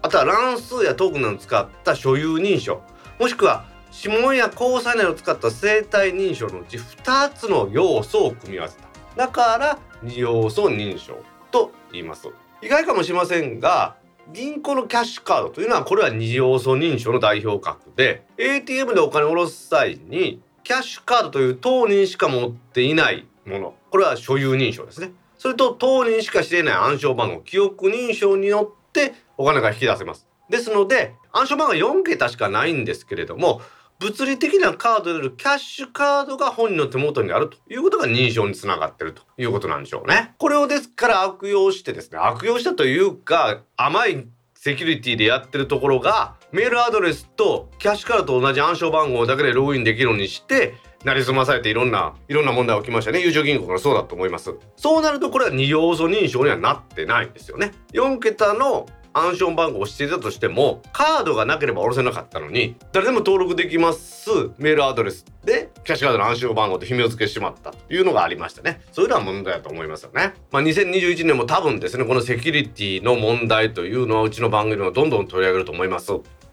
[0.00, 2.80] あとは乱数やトークンなどを使った所有認証。
[3.18, 8.84] もしくは指紋や交際などを使った生体認証のうち2つの要素を組み合わせた。
[9.16, 11.18] だから2要素認証
[11.50, 12.28] と言います。
[12.62, 13.96] 意外かもしれませんが
[14.32, 23.74] 銀行のキャッシュカードというのはこれは二要素認証の代表格で ATM でお金を下ろす際にキャッシュカードという当人しか持っていないもの。
[23.90, 25.12] これは所有認証ですね。
[25.44, 33.60] それと当人しか知れない暗証番号記憶認証によってお金が引き出せますですので暗証番号4桁しかないんですけれども
[33.98, 40.32] 物理的なカードであるキャッシュカードが本人の手元にあるということが認証につながってるということなんでしょうね。
[40.38, 50.72] これをですから悪用してですね悪用したというか甘いセキュリティでやってるところがメールアドレスとキャッシュカードと同じ暗証番号だけでログインできるようにして
[51.04, 53.20] なりすまされていろんないろんな問題起きましたね。
[53.20, 54.54] 優勝銀行からそうだと思います。
[54.76, 57.72] そうなるとこれは二要素認証にはなってないんですよね。
[57.92, 76.12] 4桁の暗証番号をしていたとしてもカードがなければ下ろせなかったのに誰でも登録できますメールアドレスでキャッシュカードの暗証番号で紐付けしてしまったというのがありましたねそういうのは問題だと思いますよねまあ2021年も多分ですねこのセキュリティの問題というのはうちの番組をどんどん取り上げると思います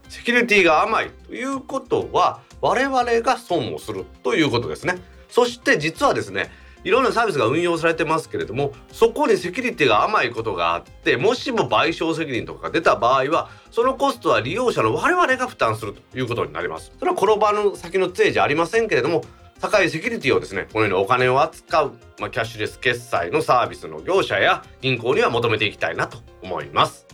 [0.10, 4.96] セキュリティが甘いということは我々が損をするということですね。
[5.30, 6.52] そして実はですね
[6.84, 16.92] いろんなサービスが運用されてますけれどもそこにセキュリティが甘いことがあってもしも賠償責任とかが出た場合はそのコストは利用者の我々が負担するということになります。
[16.98, 19.24] それは転ばぬ先の杖じゃありませんけれども
[19.60, 27.06] 高いセキュリティをですねこのようにお金を扱う、まあ、キャッシュレス決済のサービスの業者や銀行には求めていきたいなと思います。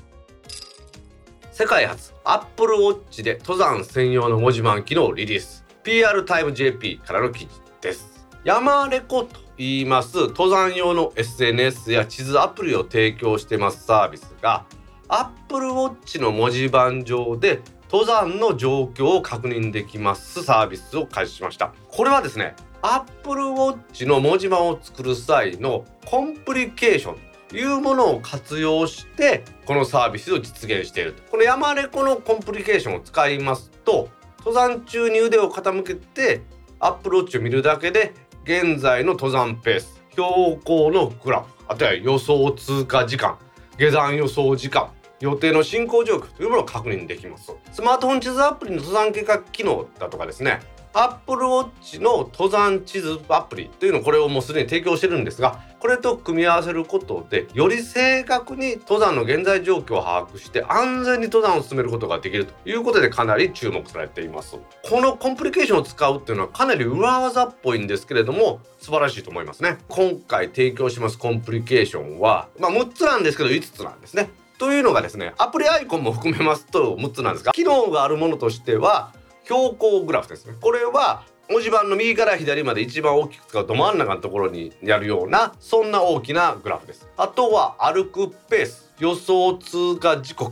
[1.58, 5.65] 世界初 Apple Watch で登山専用の文字盤機能リリース。
[5.82, 7.50] PR タイム JP からの記事
[7.82, 8.28] です。
[8.43, 10.28] 山レコと言います。
[10.28, 14.67] 登山用の SNS や地図アプリを提供してますサービスが
[15.08, 21.74] Apple Watch の文字盤上で登山の状況を確認できますサービスを開始しました。
[21.88, 31.23] これはですね Apple Watch の文字盤を作る際のコンプリケーションいうものを活用してこのサービスを実現していると。
[31.31, 36.41] この山レコのコンプリケーションを使いますと登山中に腕を傾けて
[36.79, 43.38] Apple Watch を見るだけで現在の登山ペース標高のグラフあとは予想通過時間
[43.77, 47.51] 下山予想時間予定の進行状況というものを確認できます。
[47.71, 50.60] スマートフォン地図アプリの登山計画機能だとかですね
[50.93, 64.58] Apple Watch の登山地図アプリというのをこれをもうすでに提供してるんですがこれと組み合わせることでより正確に登山の現在状況を把握して安全に登山を進めることができるということでかなり注目されています。
[64.89, 69.78] このコンプリケーションを使うっていうのはかなり裏技っぽいんですけれども素晴らしいと思いますね。
[69.88, 79.13] 今回提供しますコンプリケーションはまあ6つなんですけど5つなんですねというのがですねアプリアイコンも含めますと6つなんですが機能があるものとしては
[79.47, 80.55] 標高グラフですね。
[80.60, 87.07] これは文字盤の右から左まで一番大きく使うど真ん中のところにやるようなそんな大きなグラフです。
[87.15, 88.93] あとは歩くペース。
[88.99, 90.51] 予想通過時刻。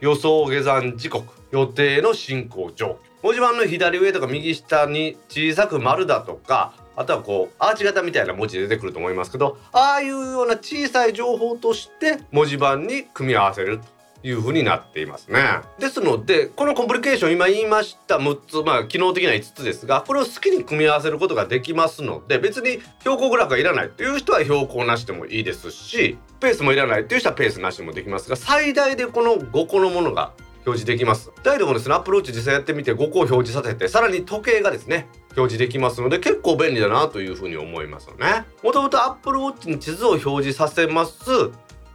[0.00, 1.26] 予想下山時刻。
[1.52, 3.12] 予定の進行状況。
[3.22, 13.78] 文字盤の左上とか右下に小さく丸だとかあとはこうアーチ型みたいな文字で出てくると思いますけどああいうような小さい情報として文字盤に組み合わせる。
[13.78, 13.84] と
[14.22, 15.60] いう風になっていますね。
[15.78, 30.32] ですのでこのコンプリケーション今言いました6つまあ機能的な5つですがこれを好きに組み合わせることができますので別に標高グラフがいらないという人は標高なしでもいいですしペースもいらないという人はペースなしでもできますが最大でこの5個のものが
[30.64, 31.32] 表示できます。
[31.42, 38.44] 大でもですねアプローチ実際やってみて5個を表示させてさらに時計がですね表示できますので結構便利だなというふうに思いますよね。
[38.62, 41.50] もともと Apple Watch に地図を表示させます。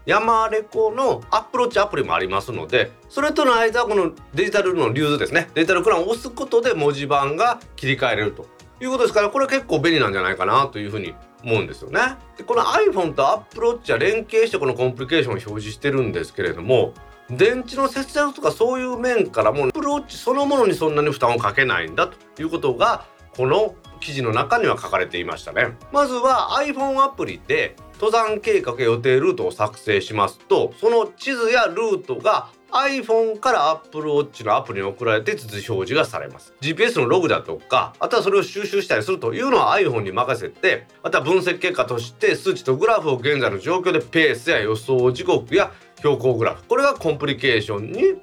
[0.07, 5.49] 山レコのアプローチアプリもありますのでそれとの間はこのデジタルの流図ですね。
[5.53, 8.47] デジタルクランを押すことで文字盤が切り替えれると
[8.81, 11.99] いうことですからこれ結構便利なんじゃないかなというふうに思うんですよね。
[12.37, 16.93] でこの iPhone と Apple Watch は連携してこのコンプリケーションを表示してるんですけれども
[17.29, 25.75] 電池の節約とかそういう面からも Apple Watch そのものにそんなに負担をかけないんだということがこの記事の中には書かれていましたね。
[25.91, 36.53] まずは iPhone アプリで登山計画予定ルートを作成しますとその地図やルートが iPhone から Apple Watch のアプリに送られて地図表示がされます。
[36.61, 48.21] GPS のログだとかあとはそれを収集したりするというのは iPhone に任せてまた分析結果として数値とグラフを現在の状況でペースや予想時刻や標高グラフこれがコンプリケーションに現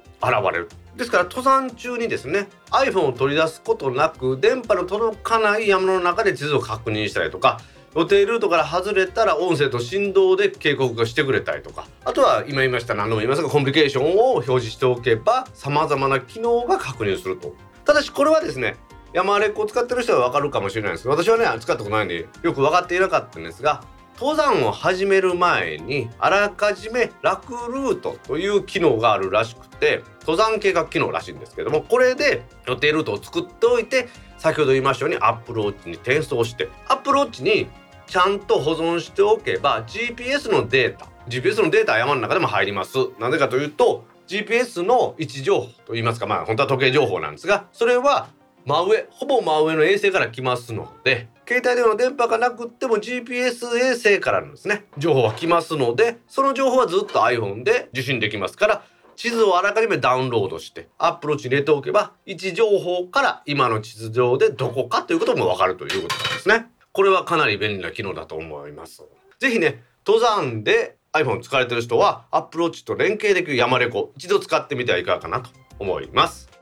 [0.53, 0.69] れる。
[0.95, 7.59] ですから登山中にですね iPhone を取り出すことなく電波の届かない山の中で地図を確認したりとか
[7.95, 11.87] 予定ルートから外れたら音声と振動で警告がしてくれたりとか。
[12.03, 17.55] あとは今言いました何度も言いますがコンプリケーションを表示しておけば様々な機能が確認すると。
[17.85, 18.75] ただしこれはですね
[19.13, 21.03] 山レックを使ってる人はわかるかもしれないです。
[21.03, 23.83] けど私はね使ったことないんでよく分かっていなかったんですが
[24.19, 37.67] 登山を始める前にあらかじめ楽ルートという機能があるらしくて登山計画機能らしいんですけどもこれで予定ルートを作っておいて先ほど言いましたように Apple Watch に転送して Apple Watch に
[38.07, 48.29] ちゃんと保存しておけば GPS のデータ GPS のデータは山の中でも入りますなぜかというと GPS の位置情報といいますかまあ本当は時計情報なんですがそれは
[48.65, 58.83] 真上ほぼ真上の衛星から来ますので携帯電話の電波がなくっても GPS 衛星からのですね情報は来ますのでその情報はずっと iPhone で受信できますから
[59.15, 66.67] 地図をあらかじめダウンロードしてアップローチに入れておけば位置情報から今の地図上でどこかということもわかるということなんですね。
[66.95, 69.03] これはかなり便利な機能だと思います。
[69.37, 76.54] ぜひね登山で iPhone 使われてる人は Apple Watch と連携できる山レコ一度使ってみてはいかがかなと思います。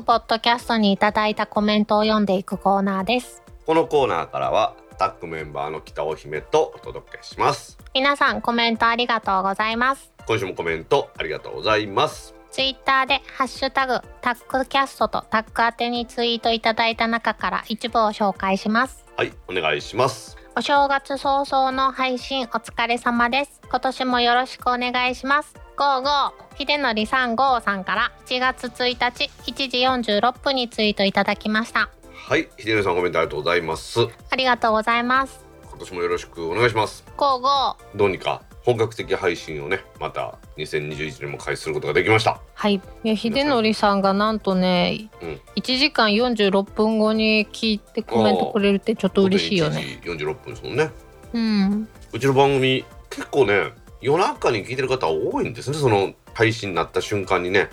[0.00, 3.42] ポッドキャストにいただいたコメントを読んでいくコーナーです。
[3.66, 7.78] このコーナーからはタッグメンバーの北尾姫とお届けします。
[7.94, 10.12] 皆さんコメントありがとうございます。
[10.26, 12.34] 今週もコメントありがとうございます。
[12.50, 19.04] ツイッターでハッシュタグタックキャストとタック宛てにツイートいただいた中から一部を紹介します。
[19.16, 20.36] はい、お願いします。
[20.58, 23.60] お正月早々の配信お疲れ様です。
[23.70, 25.54] 今年もよろしくお願いします。
[25.76, 31.90] ゴーゴー秀則さんゴーさんから1月1日1時46分にツイートいただきました。
[32.12, 34.00] はい、秀則さんコメントありがとうございます。
[34.30, 35.46] ありがとうございます。
[35.62, 37.04] 今年もよろしくお願いします。
[37.16, 42.40] ゴーゴーどうにか本格的配信をね、また2021年も開始することができました。
[42.54, 42.74] はい。
[42.74, 49.76] いや秀則さんがなんとね、うん1時間46分後に聞いてコメントくれるってちょっと嬉しいよね。
[49.76, 50.90] 本当に1時46分ですもんね。
[51.32, 51.88] うん。
[52.12, 55.76] うちの番組結構ね、夜中に聞いてる方多いんですね。
[55.76, 57.68] その配信になった瞬間にね。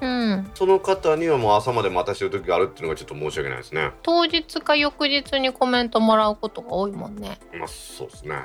[0.00, 0.50] うん。
[0.54, 3.90] その方にはもう朝まで待たしてる時があるっていうのがちょっと申し訳ないですね。
[4.02, 7.38] 当日か翌日にコメントもらうことが多いもんね。
[7.58, 8.36] まあそうですね。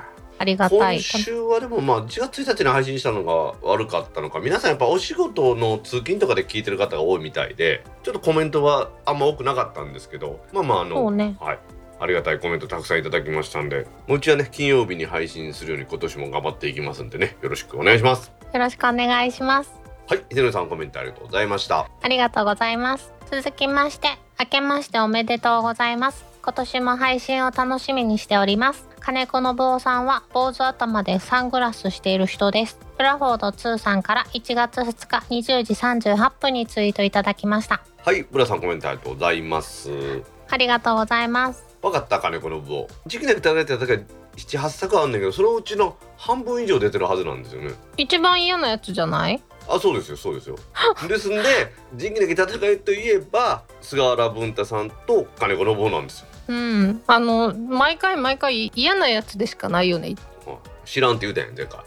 [0.42, 1.02] ありがたい今。
[1.22, 11.36] 週はでもまあ1月1日に配信したのが悪かったのか皆さんやっぱお仕事の通勤とかで聞いてる方が多いみたいでちょっとコメントはあんま多くなかったんですけどまあまああその、うね。
[11.40, 11.58] はい
[12.00, 19.72] ありがたいコメントたくさんいただきましたんでもううちはね金曜日に配信するように今年も頑張っていきますんでねよろしくお願いしますよろしくお願いします。
[20.08, 23.12] はい秀則さんコメントありがとうございましたありがとうございます。
[23.30, 26.26] 続きまして、明けましておめでとうございます。
[26.42, 28.91] 今年も配信を楽しみにしております。
[29.04, 32.78] 金子信夫さんは坊主頭でサングラスしている人です。
[32.96, 37.82] ブラフォード2さんから1月2日20時38分にツイートいただきました。
[38.04, 39.90] はいブラさんコメントありがとうございます
[40.50, 41.64] ありがとうございます。
[41.82, 44.04] わかった金子の部を時期でいただいただけ
[44.36, 49.42] 78作あんねんけどそのうちの半分以上出てるはずなんですよね一番嫌なやつじゃない？
[49.68, 50.56] あそうですよそうですよ
[51.08, 51.42] ですんで
[51.94, 57.02] 仁義なき戦いといえば菅原文太さんと金子信夫なんですようん。
[57.06, 60.14] あの、毎回毎回嫌なやつでしかないよね。
[60.46, 61.80] あ知らんって言うたやん前回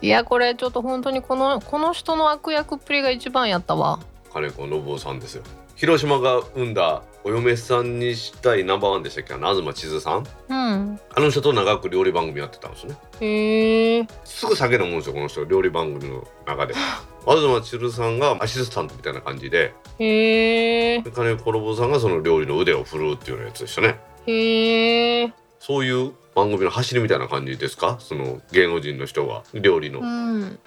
[0.00, 4.00] いや、これちょっと本当にこの、この人の悪役っぷりが一番やったわ。
[4.32, 5.42] 金子信夫さんですよ
[5.76, 9.34] 広島が生んだお嫁さんにしたいナンバーワンでしたっけ？
[9.34, 10.26] 東千鶴さん？
[10.48, 11.00] うん。
[11.14, 14.06] あの人と長く料理番組やってたんですねへえ。
[14.24, 16.74] すぐ酒飲むんですよこの人料理番組の中で
[17.24, 21.02] 東千鶴さんがアシスタントみたいな感じでへえ。
[21.02, 25.32] で金子信夫さんがその料理の腕を振るうっていうようなやつでしたねへえ。
[25.60, 27.98] そういう番組の走りみたいな感じですか？
[28.00, 30.58] その芸能人の人が料理の、うん。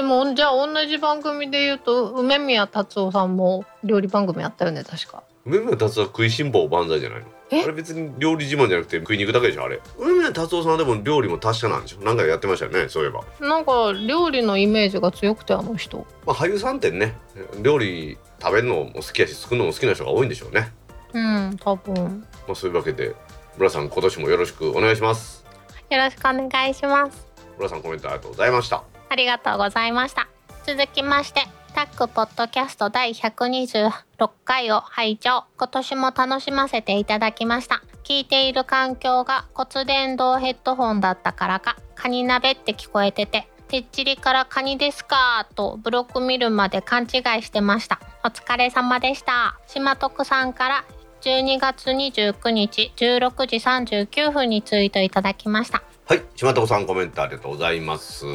[0.00, 5.22] でもじゃあ同じ番組で言うと梅宮達夫さんも料理番組やったよね確か。
[5.44, 7.26] 梅宮達夫は食いしん坊万歳じゃないの？
[7.50, 7.62] え？
[7.62, 9.78] あれ別に料理自慢じゃなくて食いに行くだけでしょあれ。
[9.98, 12.02] 梅宮達夫さんはでも料理も達者なんでしょ？
[12.02, 16.06] なんかやってましたよねそういえば、なんか料理のイメージが強くてあの人。
[16.24, 17.14] まあ、俳優さんってね
[17.60, 20.72] 料理食べるのも好きやし作るのも好きな人が多いんでしょうね、
[21.12, 22.24] うん多分。
[22.48, 23.14] まあ、そういうわけで
[23.58, 25.44] 村さん今年もよろしくお願いします。
[25.90, 27.26] よろしくお願いします。
[27.58, 30.28] 村さんコメントありがとうございましたありがとうございました。
[30.64, 31.42] 続きまして、
[31.74, 35.44] タックポッドキャスト第126回を拝聴。
[35.58, 37.82] 今年も楽しませていただきました。
[38.04, 48.00] 聞いている環境が骨伝導ヘッドホンだったからか、カニ鍋って聞こえてて、てっちりからカニですかとブロック見るまで勘違いしてました。
[48.24, 49.58] お疲れ様でした。
[49.66, 50.84] 島徳さんから
[51.22, 55.82] 12月29日16時39分にツイートいただきました。
[56.10, 58.26] はい島田さんコメントありがとうございます。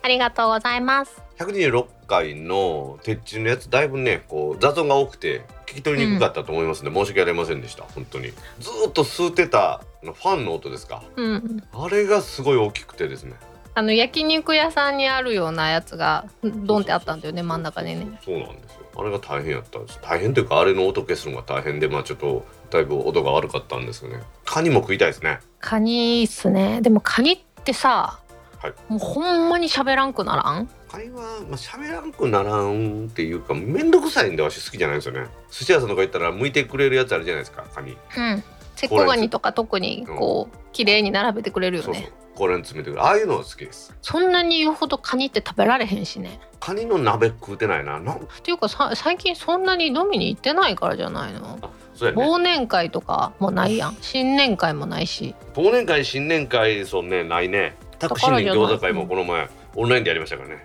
[0.00, 1.20] ありがとうございます。
[1.40, 7.82] 126回の鉄柱のやつだいぶねこう雑音が多くて聞き取りにくかったと思いますので、申し訳ありませんでした。
[7.82, 8.28] 本当に。
[8.60, 11.02] ずーっと吸ってたファンの音ですか。
[11.16, 11.64] うん。
[11.72, 13.34] あれがすごい大きくてですね。
[13.74, 18.20] あの焼肉屋さんにあるようなやつがドンってあったんだよね真ん中にね。
[18.24, 18.74] そうなんです。
[18.74, 19.98] よあれが大変やったんです。
[20.02, 24.20] 大変というかあれの音消すのが大変でまあちょっとだいぶ音が悪かったんですよね。
[24.44, 25.40] カニも食いたいですね。
[25.60, 26.80] カニっすね。
[26.80, 28.20] でもカニってさ、
[28.58, 28.72] はい。
[28.88, 30.68] もうほんまに喋らんくならん？
[30.90, 35.26] カニはまあ喋らんくならんっていうかめんどくさいんでわし好きじゃないんですよね。
[35.50, 37.96] 寿司屋さんとか行ったら剥いてくれるやつあるじゃないですかカニ。
[38.16, 38.44] うん。
[38.76, 42.02] セコガニとか特にこう綺麗に並べてくれるよそうそう。
[42.02, 43.02] ねこれに詰めてくる。
[43.02, 43.92] ああいうのは好きです。
[44.02, 46.38] そんなに言うほどカニって食べられへんしね。
[46.60, 47.98] カニの鍋食うてないな。
[47.98, 51.58] なんっていうかさ最近そんなに飲みに行ってないからじゃないの？
[51.62, 52.22] あそうやね。
[52.22, 53.96] 忘年会とかもないやん。
[54.00, 55.34] 新年会もないし。
[55.54, 57.74] 忘年会新年会そうねないね。
[57.98, 60.56] タクシーの餃子会もこの前オンラインでやりましたからね。
[60.56, 60.60] ね。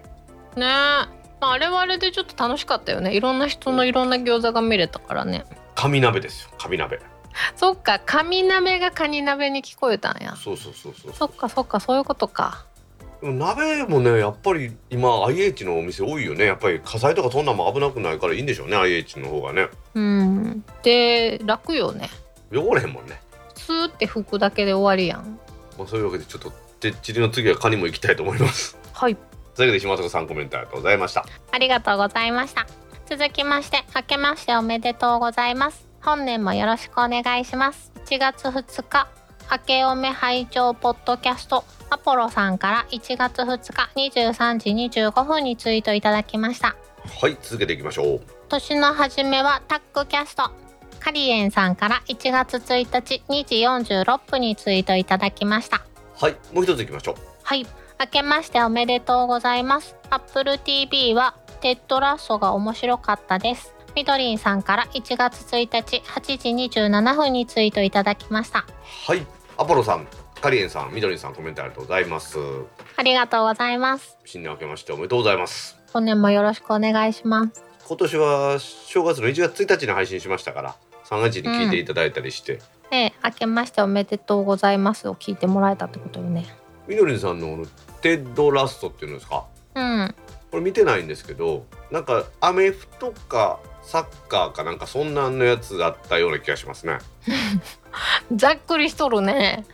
[0.57, 1.07] え、ま
[1.41, 3.15] あ、あれはあれでちょっと楽しかったよね。
[3.15, 5.45] いろんな人のいろんな餃子が見れたからね。
[5.75, 6.49] 神鍋ですよ。
[6.57, 6.99] 神鍋
[7.55, 10.35] そっか神鍋がカニ鍋に聞こえたんや。
[10.35, 12.65] そうそうそうそうそっかそっかそういうことか。
[13.21, 16.45] 鍋もねやっぱり今 IH のお店多いよね。
[16.45, 19.69] やっぱり火災とかそんなんも危なくないからいいんでしょうね IH の方がね。
[19.93, 20.65] うん。
[20.81, 22.09] で楽よね。
[22.51, 23.21] 汚れへんもんね、
[23.55, 25.39] スーって拭くだけで終わりやん。
[25.77, 28.77] まあ、そういうわけでちょっとてっちりの次はカニも行きたいと思います。
[28.93, 29.15] はい。
[29.15, 31.25] というわけで島坂さんコメントありがとうございました。
[31.51, 32.65] ありがとうございました。
[33.07, 35.90] 続きまして、明けましておめでとうございます。
[36.03, 37.91] 本年もよろしくお願いします。
[38.05, 39.07] 1月2日、
[39.51, 44.57] 明けおめ拝聴ポッドキャスト、アポロさんから1月2日23
[44.89, 46.75] 時25分にツイートいただきました。
[47.19, 50.49] はい続けていきましょう年の初めはタックキャスト。
[50.99, 53.55] カリエンさんから1月1日2時
[53.93, 55.83] 46分にツイートいただきました。
[56.19, 57.65] はいもう一ついきましょうはい。
[57.99, 59.95] 明けましておめでとうございます。
[60.09, 63.75] Apple TV はテッドラッソが面白かったです。
[63.95, 68.65] みどりんさんから1月1日8時27分にツイートいただきました。
[69.05, 69.25] はい
[69.57, 70.07] アポロさん
[70.41, 72.39] カリエンさんみどりんさんコメントありがとうございます
[72.97, 74.17] ありがとうございます。
[74.25, 77.63] 新年明けましておめでとうございます本年もよろしくお願いします。
[77.87, 80.75] 今年は正月の1月1日に配信しましたから
[81.05, 86.45] 3月に聞いていただいたりして、ええ、明けましておめでとうございますを聞いてもらえたってことよね。
[86.87, 87.65] みどりんさんの
[88.01, 89.43] テッドラストっていうんですか？
[89.75, 90.15] うん。
[90.51, 96.99] これ見てないんですけどなんかアメフトかサッカーかなんかそんなんのやつだったような気がしますね。
[98.35, 99.65] ざっくりしとるね。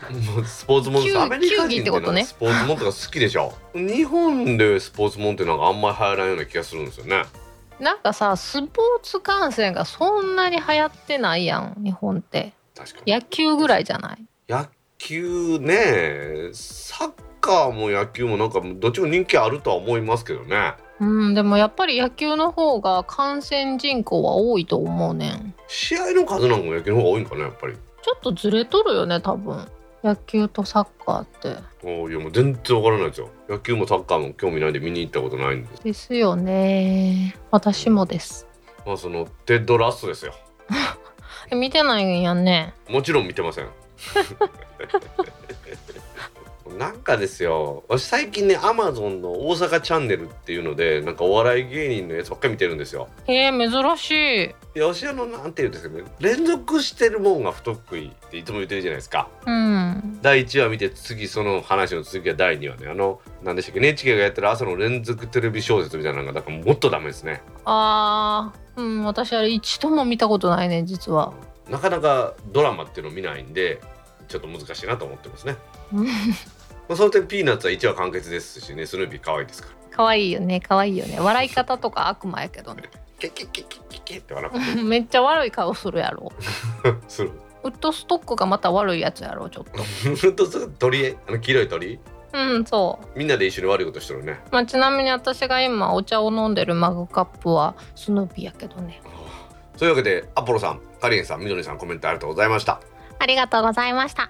[0.45, 2.23] スポーツもんアメリカ人ってことね。
[2.23, 3.53] スポーツもんとか好きでしょ。
[3.73, 7.23] 日本でスポーツもんってなんかあんまり流行らんような気がするんですよね。
[7.79, 12.53] なんかさスポーツ観戦がそんなに流行ってないやん日本って。
[12.75, 13.13] 確かに。
[13.13, 14.25] 野球ぐらいじゃない？
[14.47, 14.65] 野
[14.97, 17.11] 球ねサッ
[17.47, 20.73] カーも野球もなんかどっちも人気あるとは思いますけどね。
[20.99, 25.53] うんでもやっぱり野球の方が感染人口は多いと思うねん。
[25.67, 27.73] 試合の数なんかも野球の方が多いんかなやっぱり。
[27.73, 29.65] ちょっとずれとるよね多分。
[30.03, 31.55] 野球とサッカーって。
[31.83, 33.29] おいやもう全然わからないですよ。
[33.47, 35.83] 野球もサッカーも興味ないんで見に行ったことないんです。
[35.83, 37.35] ですよね。
[37.51, 38.45] 私もです。
[38.85, 40.33] まあそのテッドラストですよ。
[41.51, 42.73] え 見てないんやんね。
[42.89, 43.69] もちろん見てません
[46.77, 53.09] なんかですよ私最近ねアマゾンの大阪チャンネルっていうのでなんかお笑い芸人のやつばっかり見てるんですよ。
[53.27, 54.43] えー、珍しい。
[54.75, 59.27] いや私あのなんて言うんですかね連続してるもんが不得意っていつも言ってるじゃないですか。
[59.45, 60.19] うん。
[60.21, 62.87] 第1話見て次その話の続きは第2話ね。
[62.89, 67.41] あの何でしたっけ NHK がやってる朝の連続テレビ小説みたいなのがだからもっとダメですね。
[67.65, 71.33] あーうん私あれ一度も見たことないね実は。
[71.69, 73.81] なかなかドラマっていうのを見ないんで
[74.27, 75.55] ちょっと難しいなと思ってますね
[76.87, 79.75] まあその点ピーナッツは1話完結ですしねスヌーピー可愛いですから。
[79.91, 81.19] 可愛いよね可愛いよね。
[81.19, 82.83] 笑い方とか悪魔やけどね。
[83.19, 86.31] ケケケケケケって笑うめっちゃ悪い顔するやろ。
[87.07, 87.31] する。
[87.63, 89.83] ウッドストックがまた悪いやつやろちょっと。
[90.21, 91.99] ほんとすぐ鳥あの黄色い鳥？
[92.33, 93.17] うんそう。
[93.17, 94.39] みんなで一緒に悪いことしてるね。
[94.51, 99.01] まあ、ちなみに私が今お茶を飲んでるマグカップはスヌーピーやけどね。
[99.77, 102.79] そういうわけでアポロさんカリエンさんみどりさんコメントありがとうございました。
[103.19, 104.29] ありがとうございました。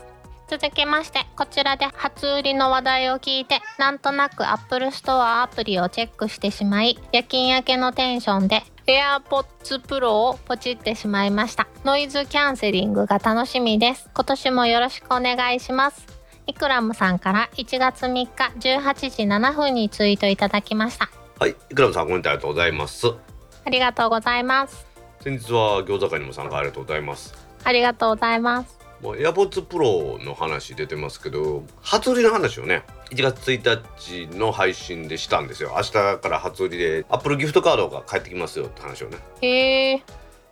[0.50, 11.68] 続きまして、こちらで初売りの話題を聞いて、なんとなく Apple Store アプリをチェックしてしまい、夜勤明けのテンションで AirPods Pro をポチってしまいました。
[11.84, 14.10] ノイズキャンセリングが楽しみです。
[14.14, 16.06] 今年もよろしくお願いします。
[16.48, 21.10] イクラムさんから1月3日18時7分にツイートいただきました。
[21.40, 23.08] はいイクラムさんコメントありがとうございます
[23.66, 24.88] ありがとうございます。
[25.20, 27.36] 先日は餃子会にも参加ありがとうございます
[27.66, 28.77] ありがとうございます。
[29.02, 35.74] もう AirPods Pro の話出てますけど初売りの話をね1月1日の配信でしたんですよ。
[35.76, 39.18] 明日から初売りで Apple ギフトカードが返ってきますよって話をね。
[39.42, 40.04] へえ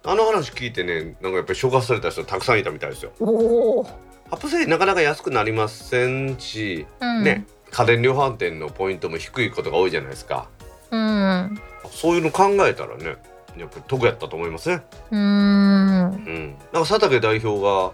[0.04, 3.12] あの話聞いてねなんかやっぱり触発された人たくさんいたみたいですよ。
[3.20, 3.88] おお
[4.30, 7.24] アップル製品なかなか安くなりませんし、うん。
[7.24, 10.48] ね家電量販店のポイントも低いことが多いじゃないですか。
[10.92, 11.60] うん。
[11.90, 13.18] そういうの考えたらね
[13.58, 14.82] やっぱり得やったと思いますね
[15.12, 15.20] うーん。
[15.20, 15.24] う
[16.10, 16.56] ん。
[16.72, 17.92] なんか佐竹代表が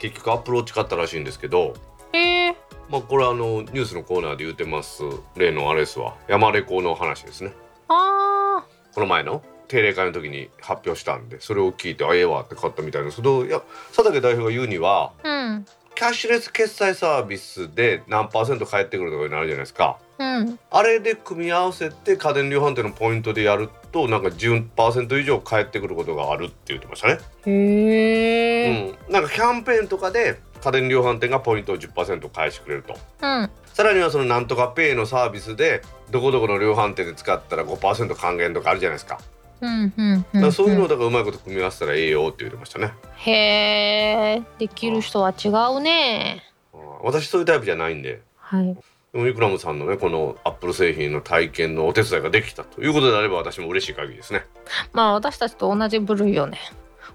[0.00, 1.74] 結局アップルウォッチ買ったらしいんですけど
[2.12, 2.56] へえ
[2.88, 5.02] まあこれあのニュースのコーナーで言ってます
[5.36, 6.16] 例のあれですわ。
[6.26, 7.52] 山レコの話ですね。
[7.88, 13.62] あこの前の定例会の時に発表したんでそれを聞いてあええわって買ったみたいですけどいや
[13.94, 15.66] 佐竹代表が言うにはうん。
[15.94, 19.98] キャッシュレス決済サービスで何パーセント返ってくるとかになるじゃないですか。
[20.18, 20.58] うん。
[20.70, 32.94] あれで組み合わせて家電量販店のポイントでやるとなんか10%以上返ってくることがあるって言ってましたね、ーへえ、うん、なんかキャンペーンとかで家電量販店がポイントを10%返してくれると。
[33.22, 33.50] うん。
[33.72, 39.20] さらにはそのなんとかペイのサービスでどこどこの量販店で使ったら5%還元とかあるじゃないですか,、
[39.60, 39.92] うん。
[39.96, 40.26] うん。
[40.34, 46.42] だからそういうのをだからうまいこと組み合わせたらええよって言ってましたね、へえできる人は違うね。
[46.74, 46.80] うん。
[47.04, 48.20] 私そういうタイプじゃないんで。
[48.36, 48.76] はい
[49.12, 54.44] でもイクラムさんのねこのアップル製品の体験のお手伝いができたということであれば私も嬉しい限りですね。
[54.92, 56.58] まあ私たちと同じ部類よね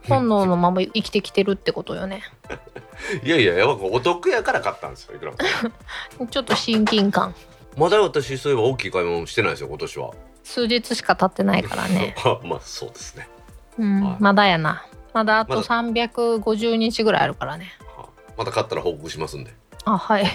[0.07, 2.23] 本能のまま生きてきてるってことよね。
[3.23, 6.27] いやいややっぱお得やから買ったんですよイクラムさん。
[6.27, 7.33] ちょっと親近感。
[7.77, 10.11] まだ私そういえば大きい買い物してないですよ今年は。
[10.43, 12.15] 数日しか経ってないからね。
[12.43, 13.27] まあそうですね、
[13.79, 14.17] うんはい。
[14.19, 14.85] まだやな。
[15.13, 15.63] まだあとまだ。
[15.63, 17.73] 350日ぐらいあるからね。
[17.95, 18.31] はあ。
[18.37, 19.53] また買ったら報告しますんで。
[19.85, 20.25] あはい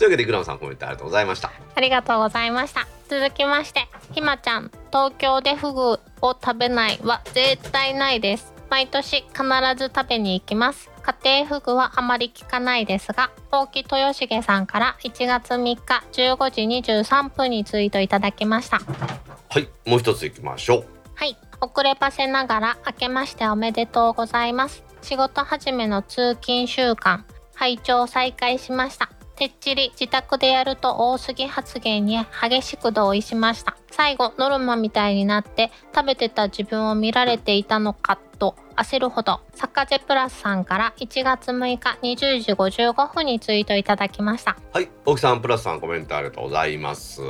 [0.00, 2.88] というわけでイクラムさんコメントありがとうございましたありがとうございました。
[3.10, 8.54] 続きまして、ひまちゃん、東京でフグを食べないは絶対ないです。
[8.70, 9.42] 毎年必
[9.76, 10.90] ず食べに行きます。
[11.02, 18.78] 家庭フグはあまり聞かないですが、大木豊重さんから1月3日15時23分にツイートいただきました。
[18.78, 20.84] はいもう一ついきましょう
[21.14, 24.82] はい、遅ればせながら明けましておめでとうございます。
[25.02, 27.20] 仕事始めの通勤習慣、
[27.54, 29.10] 拝聴再開しました。
[29.40, 33.74] てっちり自宅でやると多すぎ発言に激しく同意しました。
[33.90, 44.58] 最後、ノルマみたいになって食べてた自分を見られていたのかと焦るほど、サカゼプラスさんから1月6日20時55分にツイートいただきました。
[44.74, 47.22] はい大木さんプラスさんコメントありがとうございます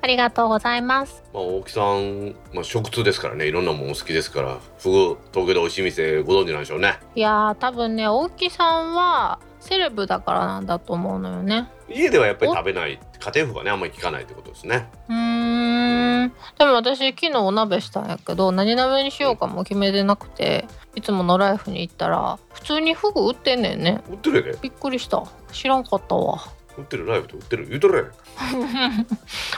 [0.00, 1.22] ありがとうございます。
[1.34, 11.68] まあ、大木さん、まあ、食通ですからねいろんなもんお好きですからフグ東京で美味しい店ご存知なんでしょうねいやー多分ね大木さんはセレブだからなんだと思うのよね。
[11.88, 14.88] 家ではやっぱり食べない家庭婦がねあんまり聞かないってことですね。
[15.08, 16.32] うーん。
[16.58, 24.02] でも私昨日お鍋したんやけど何鍋にしようかも決めてなくていつものライフに行ったら普通にフグ売ってんねんね。
[24.10, 24.58] 売ってるやで。
[24.60, 25.22] びっくりした。
[25.52, 26.40] 知らんかったわ。
[26.76, 27.68] 売ってるライブで売ってる？
[27.68, 28.12] 言うとる。
[28.40, 28.48] や
[28.88, 29.06] ん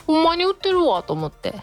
[0.06, 1.54] ほんまに売ってるわと思って。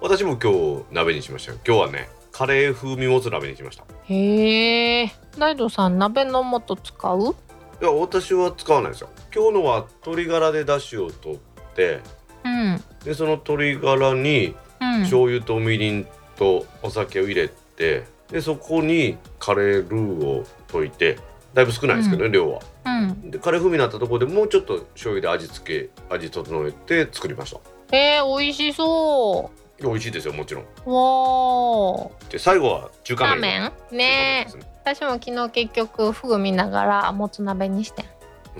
[0.00, 1.58] 私も今日鍋にしましたよ。
[1.66, 3.84] 今日はねカレー風味もつ鍋にしました。
[4.08, 7.36] へえ大道さん鍋の素使う？
[7.84, 9.10] いや私は使わないですよ。
[9.30, 11.38] 今日のは鶏ガラで出汁を取っ
[11.76, 12.00] て
[12.42, 12.82] うん。
[13.04, 15.00] でその鶏ガラにうん。
[15.00, 16.06] 醤油とみりん
[16.36, 21.18] とお酒を入れてでそこにカレールーを溶いて
[21.52, 22.62] だいぶ少ないですけどね、量は。
[22.86, 23.30] うん。
[23.30, 27.60] でカレー風味になったところでもうちょっと醤油で味付け味整えて作りました。
[27.94, 30.64] えー、美味しそ美味しいですよもちろん。
[30.64, 32.32] うわー。
[32.32, 33.98] で最後は中華ラー麺メン？
[33.98, 34.46] ね。
[34.48, 38.04] え中華麺です私も昨日結局フグ見ながらもつ鍋にしてん。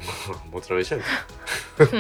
[0.51, 1.95] もつ鍋したいです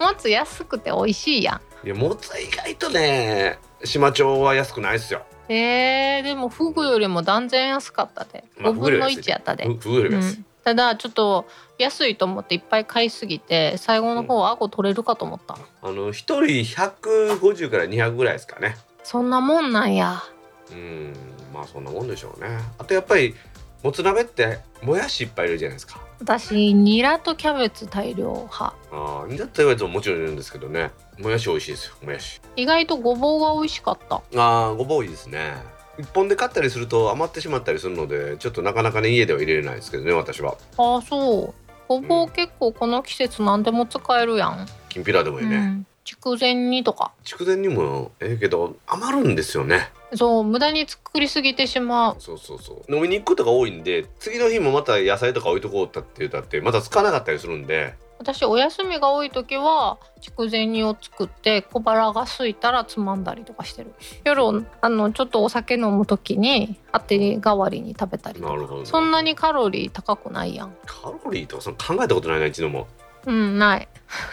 [0.00, 1.86] もつ安くて美味しいやん。
[1.86, 5.22] いやもつは意外とね島町は安くないっすよ。
[5.48, 8.44] えー、でもフグよりも断然安かったで。
[8.58, 9.22] 5まあフグよ分のり安い。
[9.22, 10.46] 1やったで、ふふぐより安い、うん。
[10.64, 11.46] ただちょっと
[11.78, 18.76] 安いと思っていっぱい買いすぎて最後の方顎取れるかと思った、あの一人150から200ぐらいですかね。
[19.04, 20.24] そんなもんなんや。
[20.72, 22.48] うんまあそんなもんでしょうね。
[22.78, 23.34] あとやっぱり
[23.82, 26.00] もつ鍋ってもやしいっぱいいるじゃないですか。
[26.20, 28.64] 私ニラとキャベツ大量派。
[28.64, 30.90] ああだったらやつももちろんいるんですけどね。
[31.18, 32.40] もやし美味しいですよもやし。
[32.56, 34.16] 意外とごぼうが美味しかった。
[34.16, 35.54] ああごぼういいですね。
[35.98, 40.56] 一本で買ったりすると余ってしまったりするのでちょっとなかなかね家では入れれないですけどね私は。
[40.76, 41.54] ああそう。
[41.86, 45.04] ごぼう結構この季節何でも使えるやん、きん。
[45.04, 47.12] ぴらでもいいね、うん筑前煮とか。
[47.24, 49.90] 筑前にもええけど余るんですよね。
[50.14, 52.16] そう無駄に作りすぎてしまう。
[52.18, 57.94] そうそうそう飲みに行くことが多いんで次の日もまた野菜とか置いとこうって言ったってまた使わなかったりするんで。
[58.16, 63.92] 私お休みが多い時は筑前煮を作って小腹が空いたらつまんだりとかしてる。
[64.24, 70.76] 夜あのちょっとお酒飲む時に当て代わりに食べたりなるほど、ね、そんなにカロリー高くないやん。
[70.86, 72.86] カロリーとかその考えたことないな一度も、
[73.26, 73.88] うんない。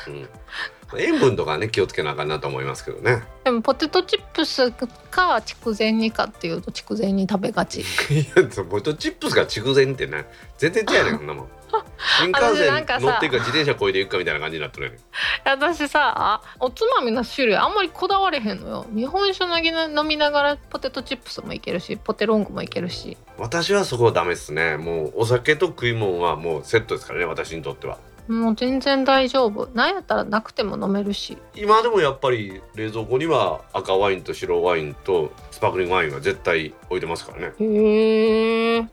[0.08, 0.30] うん、
[0.98, 3.24] 塩分とかね気をつけなあかんなと思いますけどね。
[3.44, 7.82] でもポテトチップスか筑前煮かっていうと筑前煮食べがち。
[7.82, 10.26] いやポテトチップスが筑前ってね
[10.58, 11.48] 全然違うねんこんなもん。
[12.20, 14.98] 新幹線乗っていくか自転車こいでいくかみたいな感じになってるやね
[15.46, 18.86] 私さおつまみの種類あんまりこだわれへんのよ。
[18.94, 23.18] 日本酒飲みな飲みながらポテトチップスもいけるしポテロングもいけるし。
[23.38, 24.78] 私はそこはダメですね。
[24.78, 27.98] もうお酒と食い物はもうセットですからね私にとっては
[28.32, 29.70] もう全然大丈夫。
[29.74, 31.38] なんやったらなくても飲めるし。
[31.56, 37.54] 今でもやっぱり冷蔵庫には赤ワインと白ワインとスパークリングワインは絶対置いてますからね。
[37.60, 38.88] へえ。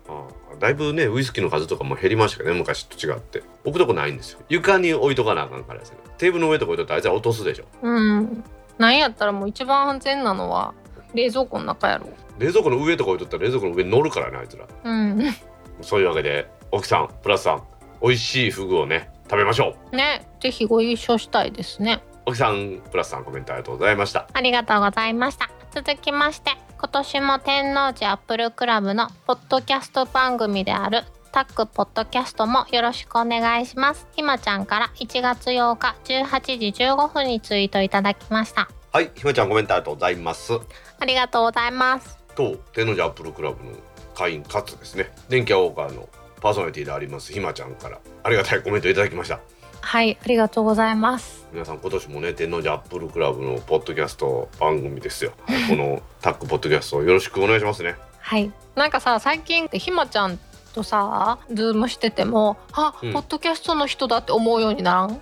[0.59, 3.43] だいぶねウイスキーの数とかも減りましたけどね昔と違って。
[3.65, 4.41] 置くとこないんですよ。
[4.49, 7.65] 床に置いとかなあかんからですねテーブルの上とか置いとったらあいつは落とすでしょ。
[7.83, 8.45] うん。
[8.77, 10.75] なんやったらもう一番安全なのは
[11.15, 12.09] 冷蔵庫の中やろ。
[12.39, 15.35] 冷蔵庫の上とか置いとったら冷蔵庫の上に乗るからねあいつらうん
[15.81, 17.63] そういうわけで奥さんプラスさん
[18.01, 25.49] 美味しいフグをね食べましょうねぜひご一緒したいですね奥さんプラスさんコメントありがとうございましたありがとうございました。
[25.71, 34.07] 続きまして、今年も天王寺アップルクラブのポッドキャスト番組であるタックポッドキャストもよろしくお願いします。
[34.17, 38.69] ひまちゃんから1月8日18時15分にツイートいただきました。
[38.93, 40.53] はいひまちゃんコメントありがとうございます
[40.99, 42.19] ありがとうございます。
[42.35, 43.73] と天王寺アップルクラブの
[44.15, 46.09] 会員かつですね電気屋ウォーカーの
[46.41, 47.99] パーソナリティでありますひまちゃんから。
[48.23, 49.41] ありがたいコメントいただきました。
[49.81, 51.47] はいありがとうございます。
[51.53, 55.33] 皆さん今年もね天王寺アップルクラブのポッドキャスト番組ですよ。
[55.69, 57.97] この TAC ポッドキャストよろしくお願いしますね。
[58.21, 58.53] はい。
[58.75, 60.39] なんかさ最近ひまちゃん
[60.75, 63.13] とさズームしててもあ、うん。
[63.13, 65.11] ポッドキャストの人だって思うようにならん？
[65.11, 65.19] うん。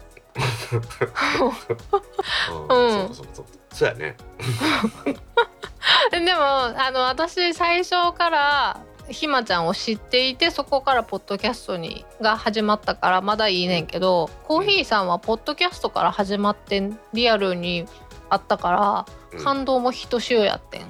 [3.73, 4.17] そうやね。
[6.11, 17.87] でもあの私最初からひまちゃんを知っていてそこからポッドキャストにが始まったからまだいいねんけどコーヒーさんはポッドキャストから始まってリアルに
[18.29, 19.45] あったからうん。
[19.45, 20.87] 感動もひとしおやってん、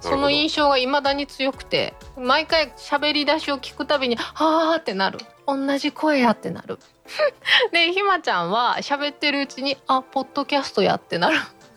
[0.00, 5.18] その印象が未だに強くて毎回喋り出しを聞くたびに「はあ」ってなる。
[5.46, 6.78] 同じ声やってなる。
[7.72, 11.38] でひまちゃんは喋ってるうちに「あポッドキャストや」ってなる。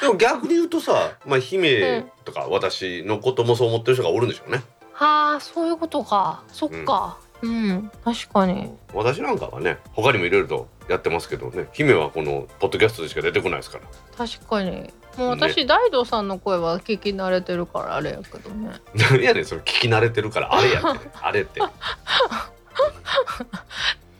[0.00, 4.62] でも逆に言うとさ、まあ、姫とか私のこともそう思ってる人がおるんでしょうね。
[4.92, 6.44] はあそういうことか。
[6.48, 7.18] そっか。
[7.42, 8.70] うん、確かに。
[8.92, 11.68] 私なんかはね他にもいろいろとやってますけどね。
[11.72, 13.84] 姫はこのポッドキャストでしか出てこないですから。
[14.16, 14.92] 確かに。
[15.16, 18.70] もう私、大道さんの声は聞き慣れてるからあれやけどね。
[18.94, 19.60] 何やねんそれ。
[19.62, 20.54] 聞き慣れてるから。
[20.54, 21.08] あれやって。
[21.20, 21.60] あれって。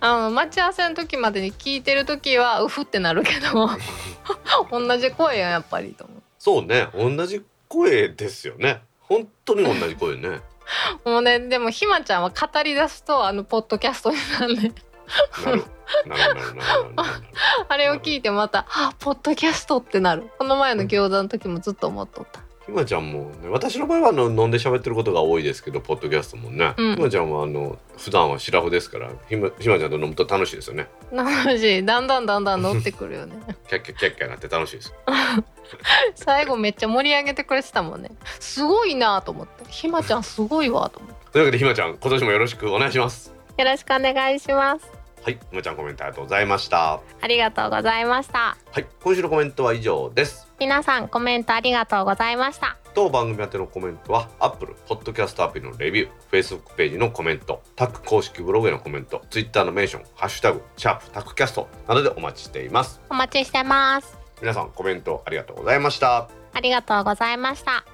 [0.02, 3.68] あの待ち合わせの時までに聞いてる時はうふってなるけど。
[4.72, 6.22] 同じ声やんやっぱりと思う。
[6.38, 6.88] そうね。
[6.94, 8.82] 同じ声ですよね。
[8.98, 10.40] 本当に同じ声ね。
[11.04, 14.72] もうねでもひまちゃんは語り出すとあのポッドキャストになるね
[15.44, 15.64] なる。
[16.06, 17.10] なるなるなるなるなるなる。
[17.68, 20.30] あれを聞いてまた「あポッドキャスト」ってなる。
[20.38, 22.40] この前の餃子の時もずっと思っとった
[22.70, 26.94] ひまちゃんも、ね、私の場合はあの飲んで喋ってることが多いですけどポッドキャストもね、うん。
[26.94, 30.86] ひまちゃんはあの普段はシラフですからひまひまちゃんと飲むと楽しいですよね。
[31.12, 31.84] 楽しい。
[31.84, 33.34] だんだんだんだん乗ってくるよね。
[33.68, 34.94] キャッキャッキャッキャなって楽しいです。
[36.14, 38.10] 最後めっちゃ盛り上げてくれてたもんね。
[38.38, 39.64] すごいなと思って。
[39.68, 41.32] ひまちゃんすごいわと思って。
[41.32, 43.34] というわけでひまちゃん今年もよろしくお願いします。
[43.58, 44.99] よろしくお願いします。
[45.22, 48.56] はいひまちゃんコメントありがとうございましたありがとうございました。
[48.70, 52.76] はい今週のコメントは以上です皆さんコメントありがとうございました。
[52.92, 64.18] 当番組宛てのコメントは Apple Podcast アプリのレビュー Facebook ページのコメントタック公式ブログへのコメント Twitter のメンション「ハッシュタグシャープタックキャスト」などでお待ちしていますお待ちしてます。
[64.40, 67.84] 皆さんコメントありがとうございましたありがとうございました。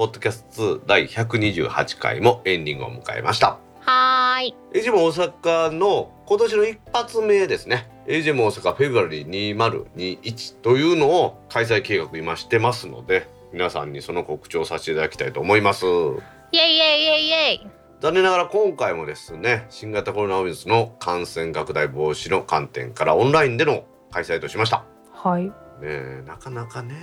[0.00, 3.58] ポッドキャスト2第128回もエンディングを迎えました。
[3.80, 4.54] はーい。
[4.72, 7.86] エイジム大阪の今年の一発目ですね。
[8.06, 15.84] エイジム大阪フェブラリー2021というのを開催計画今してますので皆さんにその告知をさせていただきたいと思います。
[15.84, 17.70] イェイイェイイェイイェイ。
[18.00, 24.82] 残念ながら今回もですね新型コロナウイルスの感染拡大防止の観点からオンラインでの開催としました。
[25.12, 25.44] はい。
[25.44, 26.94] ねえなかなかね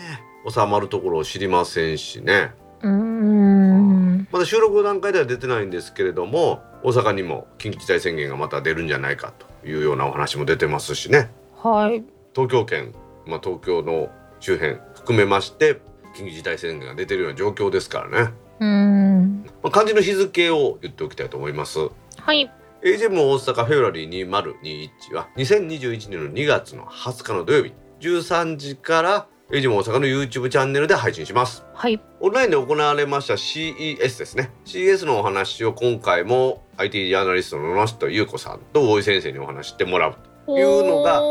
[0.50, 4.28] 収まるところを知りませんしねうーん。
[4.32, 11.30] まだ収録段階では出てないんですけれども大阪にも緊急事態宣言がまた出るんじゃないかというようなお話も出てますしね。
[11.56, 12.04] はい。
[12.36, 12.94] 東京圏、
[13.26, 14.10] まあ、東京の
[14.40, 15.82] 周辺含めまして
[16.16, 19.44] 緊急事態宣言が出てるような状況ですからね、うーん。
[19.64, 21.80] まあ、漢字の日付を言っておきたいと思います。
[22.20, 22.52] はい。
[22.84, 31.64] AGM 大阪フェブラリー2021は2021年の2月の20日の土曜日13時から AGM 大阪の YouTube チャンネルで配信します。
[31.74, 32.02] はい。
[32.20, 34.52] オンラインで行われました CES ですね。
[34.66, 41.22] CES のお話を今回も IT ジャーナリストの野下優子さんと大井先生にお話してもらうというのが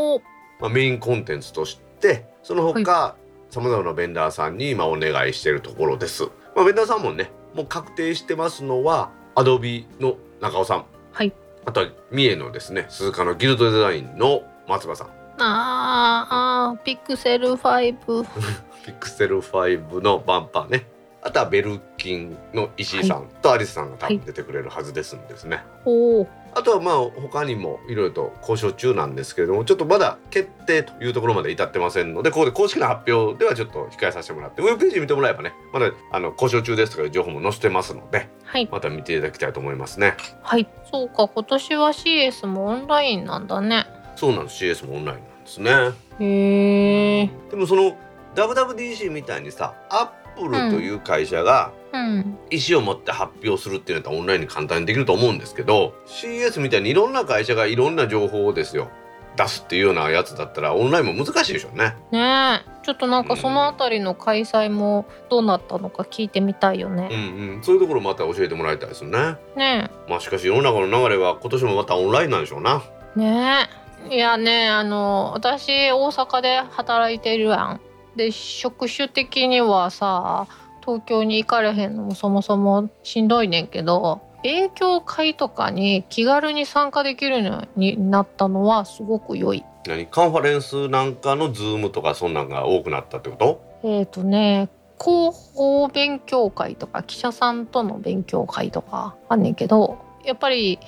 [0.61, 3.17] まあ、メインコンテンツとしてその他
[3.51, 6.25] さまざまなベンダーさんに今お願いしているところです。
[6.55, 10.87] まあ、ベンダーさんもねもう確定してますのは Adobe の中尾さん。
[11.12, 11.35] はい。
[11.67, 16.34] あとは三重のですね鈴鹿のギルドデザインの松葉さんあー
[16.72, 18.26] あーピクセル5
[18.87, 20.87] ピクセル5のバンパーね
[21.22, 25.61] あとはベルキンの石井さんとアリスさんが多分出てくれるはずですんですね。
[25.84, 38.68] おおあとはまあ他にもいろいろと交渉中なんですけれどもちょっとまだ決定というところまで至ってませんのでここで公式な発表ではちょっと控えさせてもらってウェブページ見てもらえばねまだあの交渉中ですとかいう情報も載せてますのではい。
[38.72, 43.87] また見ていただきたいと思いますねはいそうか、今年は CS もオンラインなんだね。
[44.17, 45.71] そうなんです CS もオンラインなんですね
[46.19, 47.31] へえ。
[47.51, 47.97] でもその
[48.35, 52.39] WWDC みたいにさアップルという会社がうん。
[52.51, 58.91] 意思を持って発表するっていうのはオンラインに簡単にできると思うんですけど CS みたいにいろんな会社がいろんな情報をですよ
[59.37, 62.77] 出すっていうようなやつだったらオンラインも難しいでしょうねねえ。
[62.83, 67.09] ちょっとなんかそのあたりの開催もどうなったのか聞いてみたいようんね。
[67.12, 69.37] うん、そういうところまた教えてもらいたいですね。
[69.57, 72.83] ねまあしかし世の中の流れは今年もまたオンラインなんでしょうな。
[73.17, 73.21] え。
[73.21, 73.86] ねえ。
[74.11, 77.81] いやね、あの、私大阪で働いてるやん。
[78.17, 80.47] で、職種的にはさ、
[80.85, 89.65] 東京に行かれへんのもそもそもしんどいねんけど、勉強会とかに気軽に参加できるようになったのはすごく良い。
[89.89, 90.07] 何？
[90.07, 93.61] カンファレンスなんかのズームとかそんなんが多くなったってこと？
[93.83, 94.69] えっ、とね
[95.01, 100.79] 広報勉強会とか記者さんとの勉強会とかあんねんけどやっぱり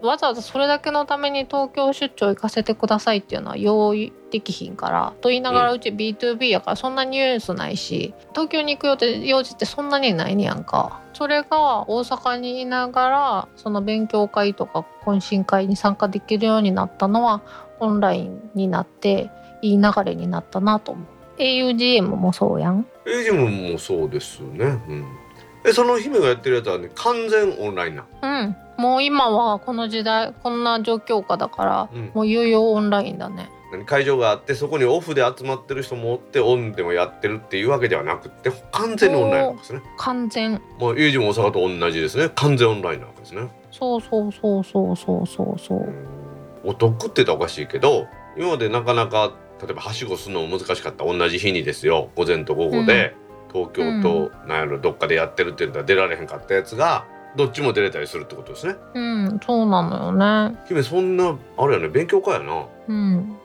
[0.00, 17.42] わざわざそれだけのために東京出張行かせてくださいっていうのは用意できひんからと言いながらううち B2B やからそんなニュースないし東京に行く予定用事ってそんなにないねやんかそれが大阪にいながらその勉強会とか懇親会に参加できるようになったのは
[17.80, 19.30] オンラインになって
[19.60, 21.06] いい流れになったなと思う
[21.38, 24.64] augm もそうやんエイジムもそうですね。
[24.88, 25.21] うん。
[25.64, 28.06] えその姫がやってるやつはね完全オンラインな。
[28.22, 32.10] うんもう今はこの時代こんな状況下だからうん。
[32.14, 39.82] もう有用オンラインだね何会場があってそこにオフで集まってる人もおってオンでもやってるっていうわけではなくって完全にオンラインなんですね。
[39.98, 42.30] 完全もうエイジム大阪と同じですね。
[42.34, 43.48] 完全オンラインなわけですね。
[43.70, 46.22] そうそうそうそうそうそうそううん
[46.64, 48.06] お得って言ったらおかしいけど
[48.36, 53.14] 今までなかなか例えばはしごするのも難しかった同じ日にですよ午前と午後で、
[53.52, 58.76] 東京となんやろどっかでやってるって言ったら出られへんかったやつがどっちも出れたりするってことですね。
[58.94, 60.58] うんそうなのよね。
[60.66, 62.66] 姫そんなあれやね勉強会やな。
[62.88, 63.36] うん。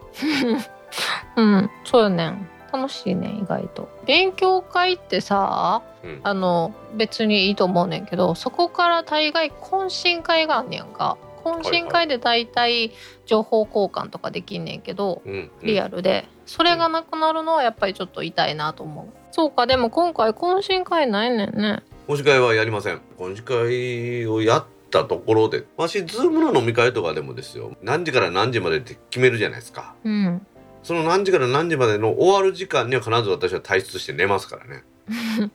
[1.36, 2.28] うんそうよね。
[2.28, 3.88] ん楽しいねん意外と。
[4.06, 6.20] 勉強会ってさうん。
[6.24, 11.18] あの別にいいと思うねんけどそこから大概懇親会があんねやんか。
[11.46, 12.92] 懇親会で大体
[13.26, 15.52] 情報交換とかできんねんけど、うんうん。
[15.64, 16.26] リアルで。
[16.46, 23.02] それがなくなるのはやっぱりちょっと痛いなと思うそうかでも今回懇親会ないねんね懇親会はやりません。
[23.20, 29.94] 懇親会をやったところでわしズームの飲み会とかでもですよ何時から何時までって決めるじゃないですか。
[30.04, 30.46] うん
[30.82, 34.84] その何時から何時までの終わる時間には必ず私は退出して寝ますからね。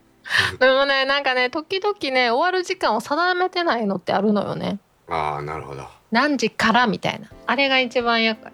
[0.60, 4.78] でもねなんかね時々ね終わる時間を定めてないのってあるのよね
[5.08, 5.84] ああなるほど。
[6.12, 8.52] 何時からみたいなあれが一番厄介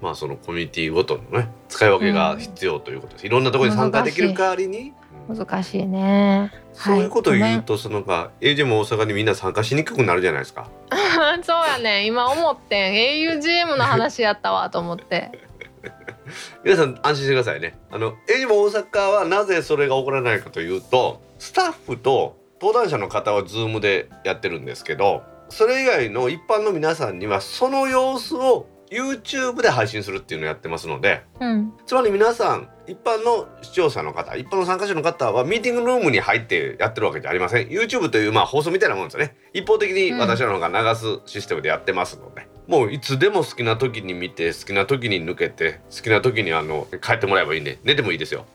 [0.00, 3.26] まあそのコミュニティごとのね使い分けが必要ということです。
[3.26, 6.52] いろんなところに参加できる代わりに、うん難しいね。
[6.72, 10.68] そういうことをはい言うとそのが AJ も大阪にみんな参加しにくくなるじゃないですか。
[11.42, 12.06] そうやね。
[12.06, 13.38] 今思ってん。
[13.38, 15.32] augm の話やったわと思って。
[16.64, 17.78] 皆さん安心してくださいね。
[17.90, 31.72] あのも大阪はなぜそれが起こらないかというとスタッフと登壇者の方は Zoom でやってるんですけどそれ以外の一般の皆さんにはその様子を YouTube で配信するっていうのをやってますのでうん。
[31.86, 37.68] つまり皆さん一般の視聴者の方一般の参加者の方はミーティングルームに入ってやってるわけじゃありません。
[37.68, 39.36] YouTube というまあ放送みたいなもんですよね。
[39.52, 48.46] 一方的に私らの方が流すシステムでやってますので、もういつでも好きな時に見て好きな時に抜けて好きな時にあの帰ってもらえばいいんで寝てもいいですよ。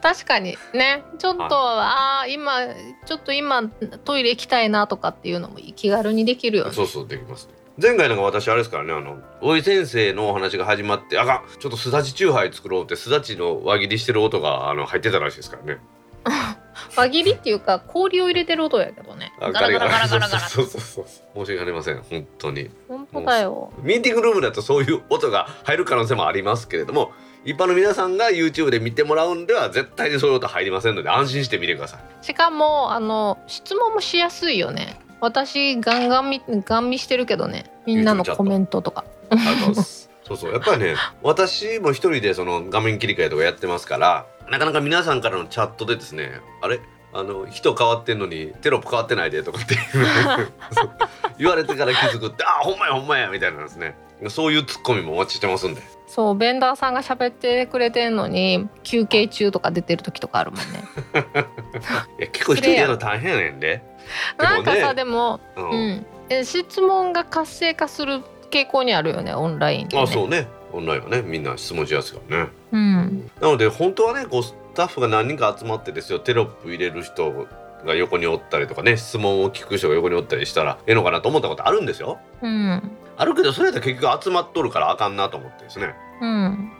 [0.00, 0.56] 確かに。
[0.72, 1.02] ね。
[1.18, 1.50] ちょっと、はい。
[1.50, 2.60] ああ今
[3.04, 3.68] ちょっと今
[4.04, 6.72] トイレ行きたいなとかっていうのも気軽にできるよね。
[6.72, 7.50] そうそうできます
[7.80, 11.58] 前回なんか私あれですからねあの大井先生のお話が始まってあかん。
[11.58, 15.80] ちょっとすだちチューハイ作ろうってすだちの輪切りしてる音があの入ってたらしいですからね。
[16.96, 19.32] 輪切りっていうか氷を入れてる音やけどね。
[19.40, 20.28] あガラガラガラガラ。
[20.28, 22.02] ガラそうそうそうそう申し訳ありません。
[22.08, 22.70] 本当に。
[22.88, 23.72] 本当だよ。
[23.82, 27.12] ミーティングルームだとそういう音が入る可能性もありますけれども
[27.44, 32.24] 一般の皆さんが YouTube で見てもらうんでは絶対にそういう音入りませんので安心して見てください。
[32.24, 37.64] しかもあの質問もしやすいよね私ガンガン見ガン見してるけどね。
[37.86, 39.04] みんなのコメントとか。
[39.30, 39.52] ありがと。
[39.52, 40.52] うございますそうそう。
[40.52, 46.80] やっぱりね私も一人でその画面切り替えとかやってますからなかなか皆さんからのチャットでですねあれ？
[47.16, 49.78] あの人変わってんのにテロップ変わってないでとかって
[51.38, 53.96] 言われてから気づくってあほんまやほんまやみたいなんですね
[54.28, 55.82] そういうツッコミもお待ちしてますんで。
[56.06, 60.64] そうベンダーさんが喋ってくれてんのに休憩中とか出てる時とかあるもんね。
[62.18, 63.82] いや結構一人でやるの大変やねんで。
[64.38, 65.88] なんかさでも、ううん。
[65.90, 70.46] ん、え質問が活性化する傾向にあるよねオンラインで、ね、あそうね。
[70.72, 72.50] オンラインはねみんな質問しやすいからね。
[72.72, 73.30] うん。
[73.40, 76.18] なので本当はねこうスタッフが何人か集まってですよ。
[76.20, 77.46] テロップ入れる人
[77.84, 82.18] が横におったりとかね質問を聞く人が横におったりしたらええのかなと思ったことあるんですよ。
[82.42, 86.72] うんあるけどそれやったら結局集まっとるからあかんなと思ってですね、うん。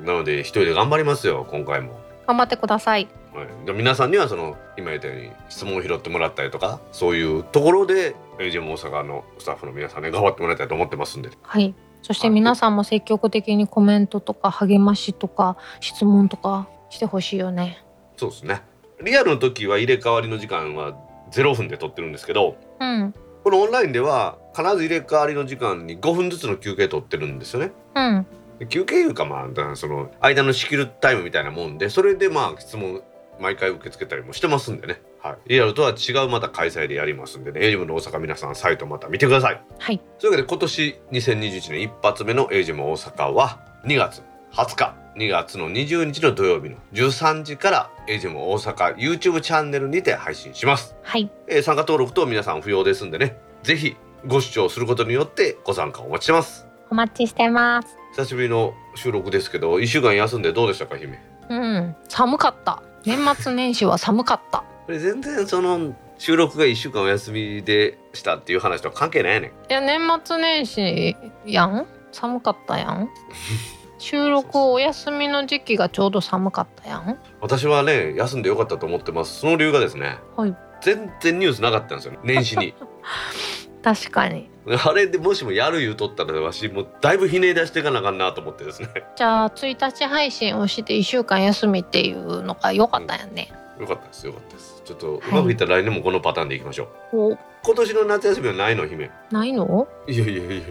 [0.00, 3.08] うん、なので一人で頑張りますよ今回も、頑張ってください。
[3.34, 11.30] はい、で皆さんにはその今言ったように質問を拾ってもらったりとかそういうところで AGM 大阪のスタッフの皆さんに頑張ってもらいたいと思ってますんで。
[11.42, 11.74] はい。
[12.02, 17.84] そして皆さんも積極的にコメントとか励ましとか質問とかしてほしいよね。
[18.16, 18.62] そうですね。
[19.02, 20.94] リアルの時は入れ替わりの時間は
[21.30, 23.14] 0分で撮ってるんですけどうん。
[23.44, 27.72] このオンラインでは必ず入れ替わりの時間に5分ずつの休憩取ってるんですよね。
[27.94, 28.26] うん。
[28.58, 33.02] で休憩いうかまあその間の仕切るタイムみたいなもんでそれでまあ質問
[33.38, 37.60] 毎回受け付けたりもしてますんでね、はい、リアルとは違うまた開催でやりますんでね。
[37.60, 39.62] AGM の大阪皆さんサイトまた見てください。
[39.78, 40.00] はい。
[40.18, 44.94] というわけで今年2021年一発目の AGM 大阪は2月20日。
[45.18, 50.96] 2月の20日の土曜日の13時から AGM 大阪 YouTube チャンネルにて配信します。
[51.02, 51.30] はい。
[51.48, 53.36] えー参加登録と皆さん不要ですんでね。
[53.62, 53.96] ぜひ
[54.26, 56.66] ご視聴することによってご参加お待ちしてます。
[56.90, 57.96] お待ちしてます。
[58.16, 61.18] 久しぶりの収録ですけど1週間休んでどうでしたか姫？
[61.50, 62.82] うん寒かった。
[63.04, 64.64] 年末年始は寒かった。
[64.86, 69.50] これ全然その収録が1週間お休みでしたっていう話とは関係ないやねん。
[69.50, 71.16] いや年末年始
[71.46, 71.86] やん？
[72.10, 73.08] 寒かったやん？
[74.00, 77.18] 収録お休みの時期がちょうど寒かったやん？
[77.40, 79.40] 私はね休んでよかったと思ってます。
[79.40, 80.56] その理由がですねはい。
[80.80, 82.72] 全然ニュースなかったんですよ年始に
[83.94, 84.50] 確かに。
[84.84, 88.88] あれでもしもやる言うとったらわしもうだいぶひねり出していかなあかんなと思ってですね。
[89.16, 94.82] じゃあ1日配信をして1週間休みっていうのが良かったんやね、よかったですよかったです。
[94.84, 99.10] ちょっとうまくいったら来年もこのパターンでいきましょう、お今年の夏休みはないの姫？
[99.30, 99.88] ないの？
[100.06, 100.64] いやいやいやいやいや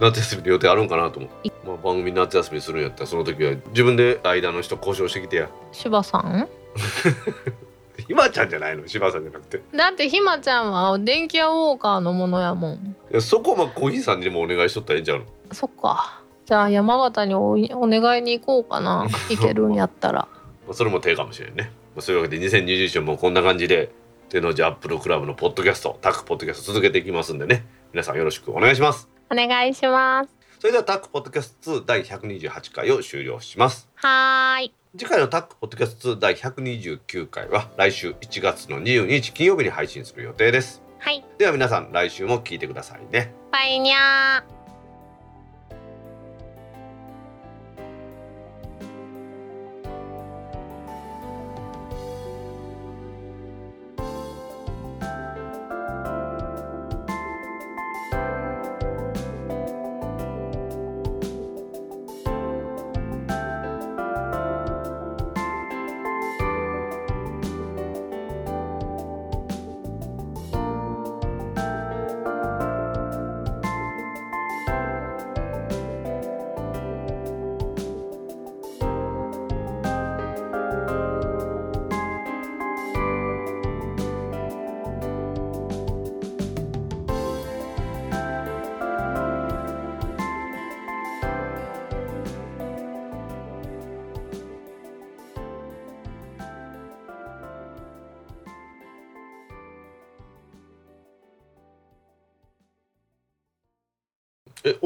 [0.00, 5.48] 夏休みの予定あるんかなと思って、まあ、番組夏休みするんやったらその時は自分で間の人交渉してきてや。
[5.72, 6.48] 柴さん？
[8.06, 8.86] ひまちゃんじゃないの？
[8.86, 9.62] 柴さんじゃなくて。
[9.74, 12.96] だってひまちゃんは電気屋ウォーカーのものやもん。
[13.10, 15.24] いやそこはまあコーヒーさんにでもお願いしとったらええんちゃうの？
[15.52, 16.22] そっか。
[16.46, 19.06] じゃあ山形におお願いに行こうかな。
[19.30, 20.28] 行けるんやったら。
[20.66, 23.90] まあそれも手かもしれんね、まあ、そういうわけで2021年もこんな感じで
[24.30, 27.64] 手のジャップルクラブのポッドキャストタックポッドキャスト続けていきますんでね。
[27.92, 29.08] 皆さんよろしくお願いします。
[29.30, 30.30] お願いします。
[30.58, 33.88] それではタックポッドキャスト2第128回を終了します。
[33.96, 34.72] はーい。
[34.96, 41.24] 次回のタックポッドキャスト2第129回は来週1月の22日金曜日に配信する予定ですはい。
[41.36, 44.53] では皆さん来週も聞いてくださいねバイニャー。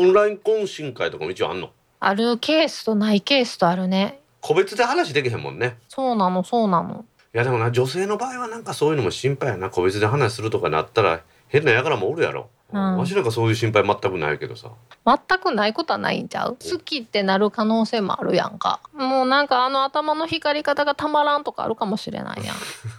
[0.01, 1.71] オンライン懇親会とかも一応あんの？
[1.99, 4.21] あるケースとないケースとあるね。
[4.41, 5.77] 個別で話できへんもんね。
[5.89, 7.05] そうなのそうなの。
[7.35, 12.99] いやでもな女性の場合はなんかそういうのも心配やな個別で話するとかなったら変な輩もおるやろ、うん。
[12.99, 14.69] わしなんかそういう心配全くないけどさ。
[15.05, 16.51] 全くないことはないんちゃう？
[16.51, 18.79] 好きってなる可能性もあるやんか。
[18.95, 22.57] もうなんかあの頭の光り方がたまらんとかあるかもしれないやん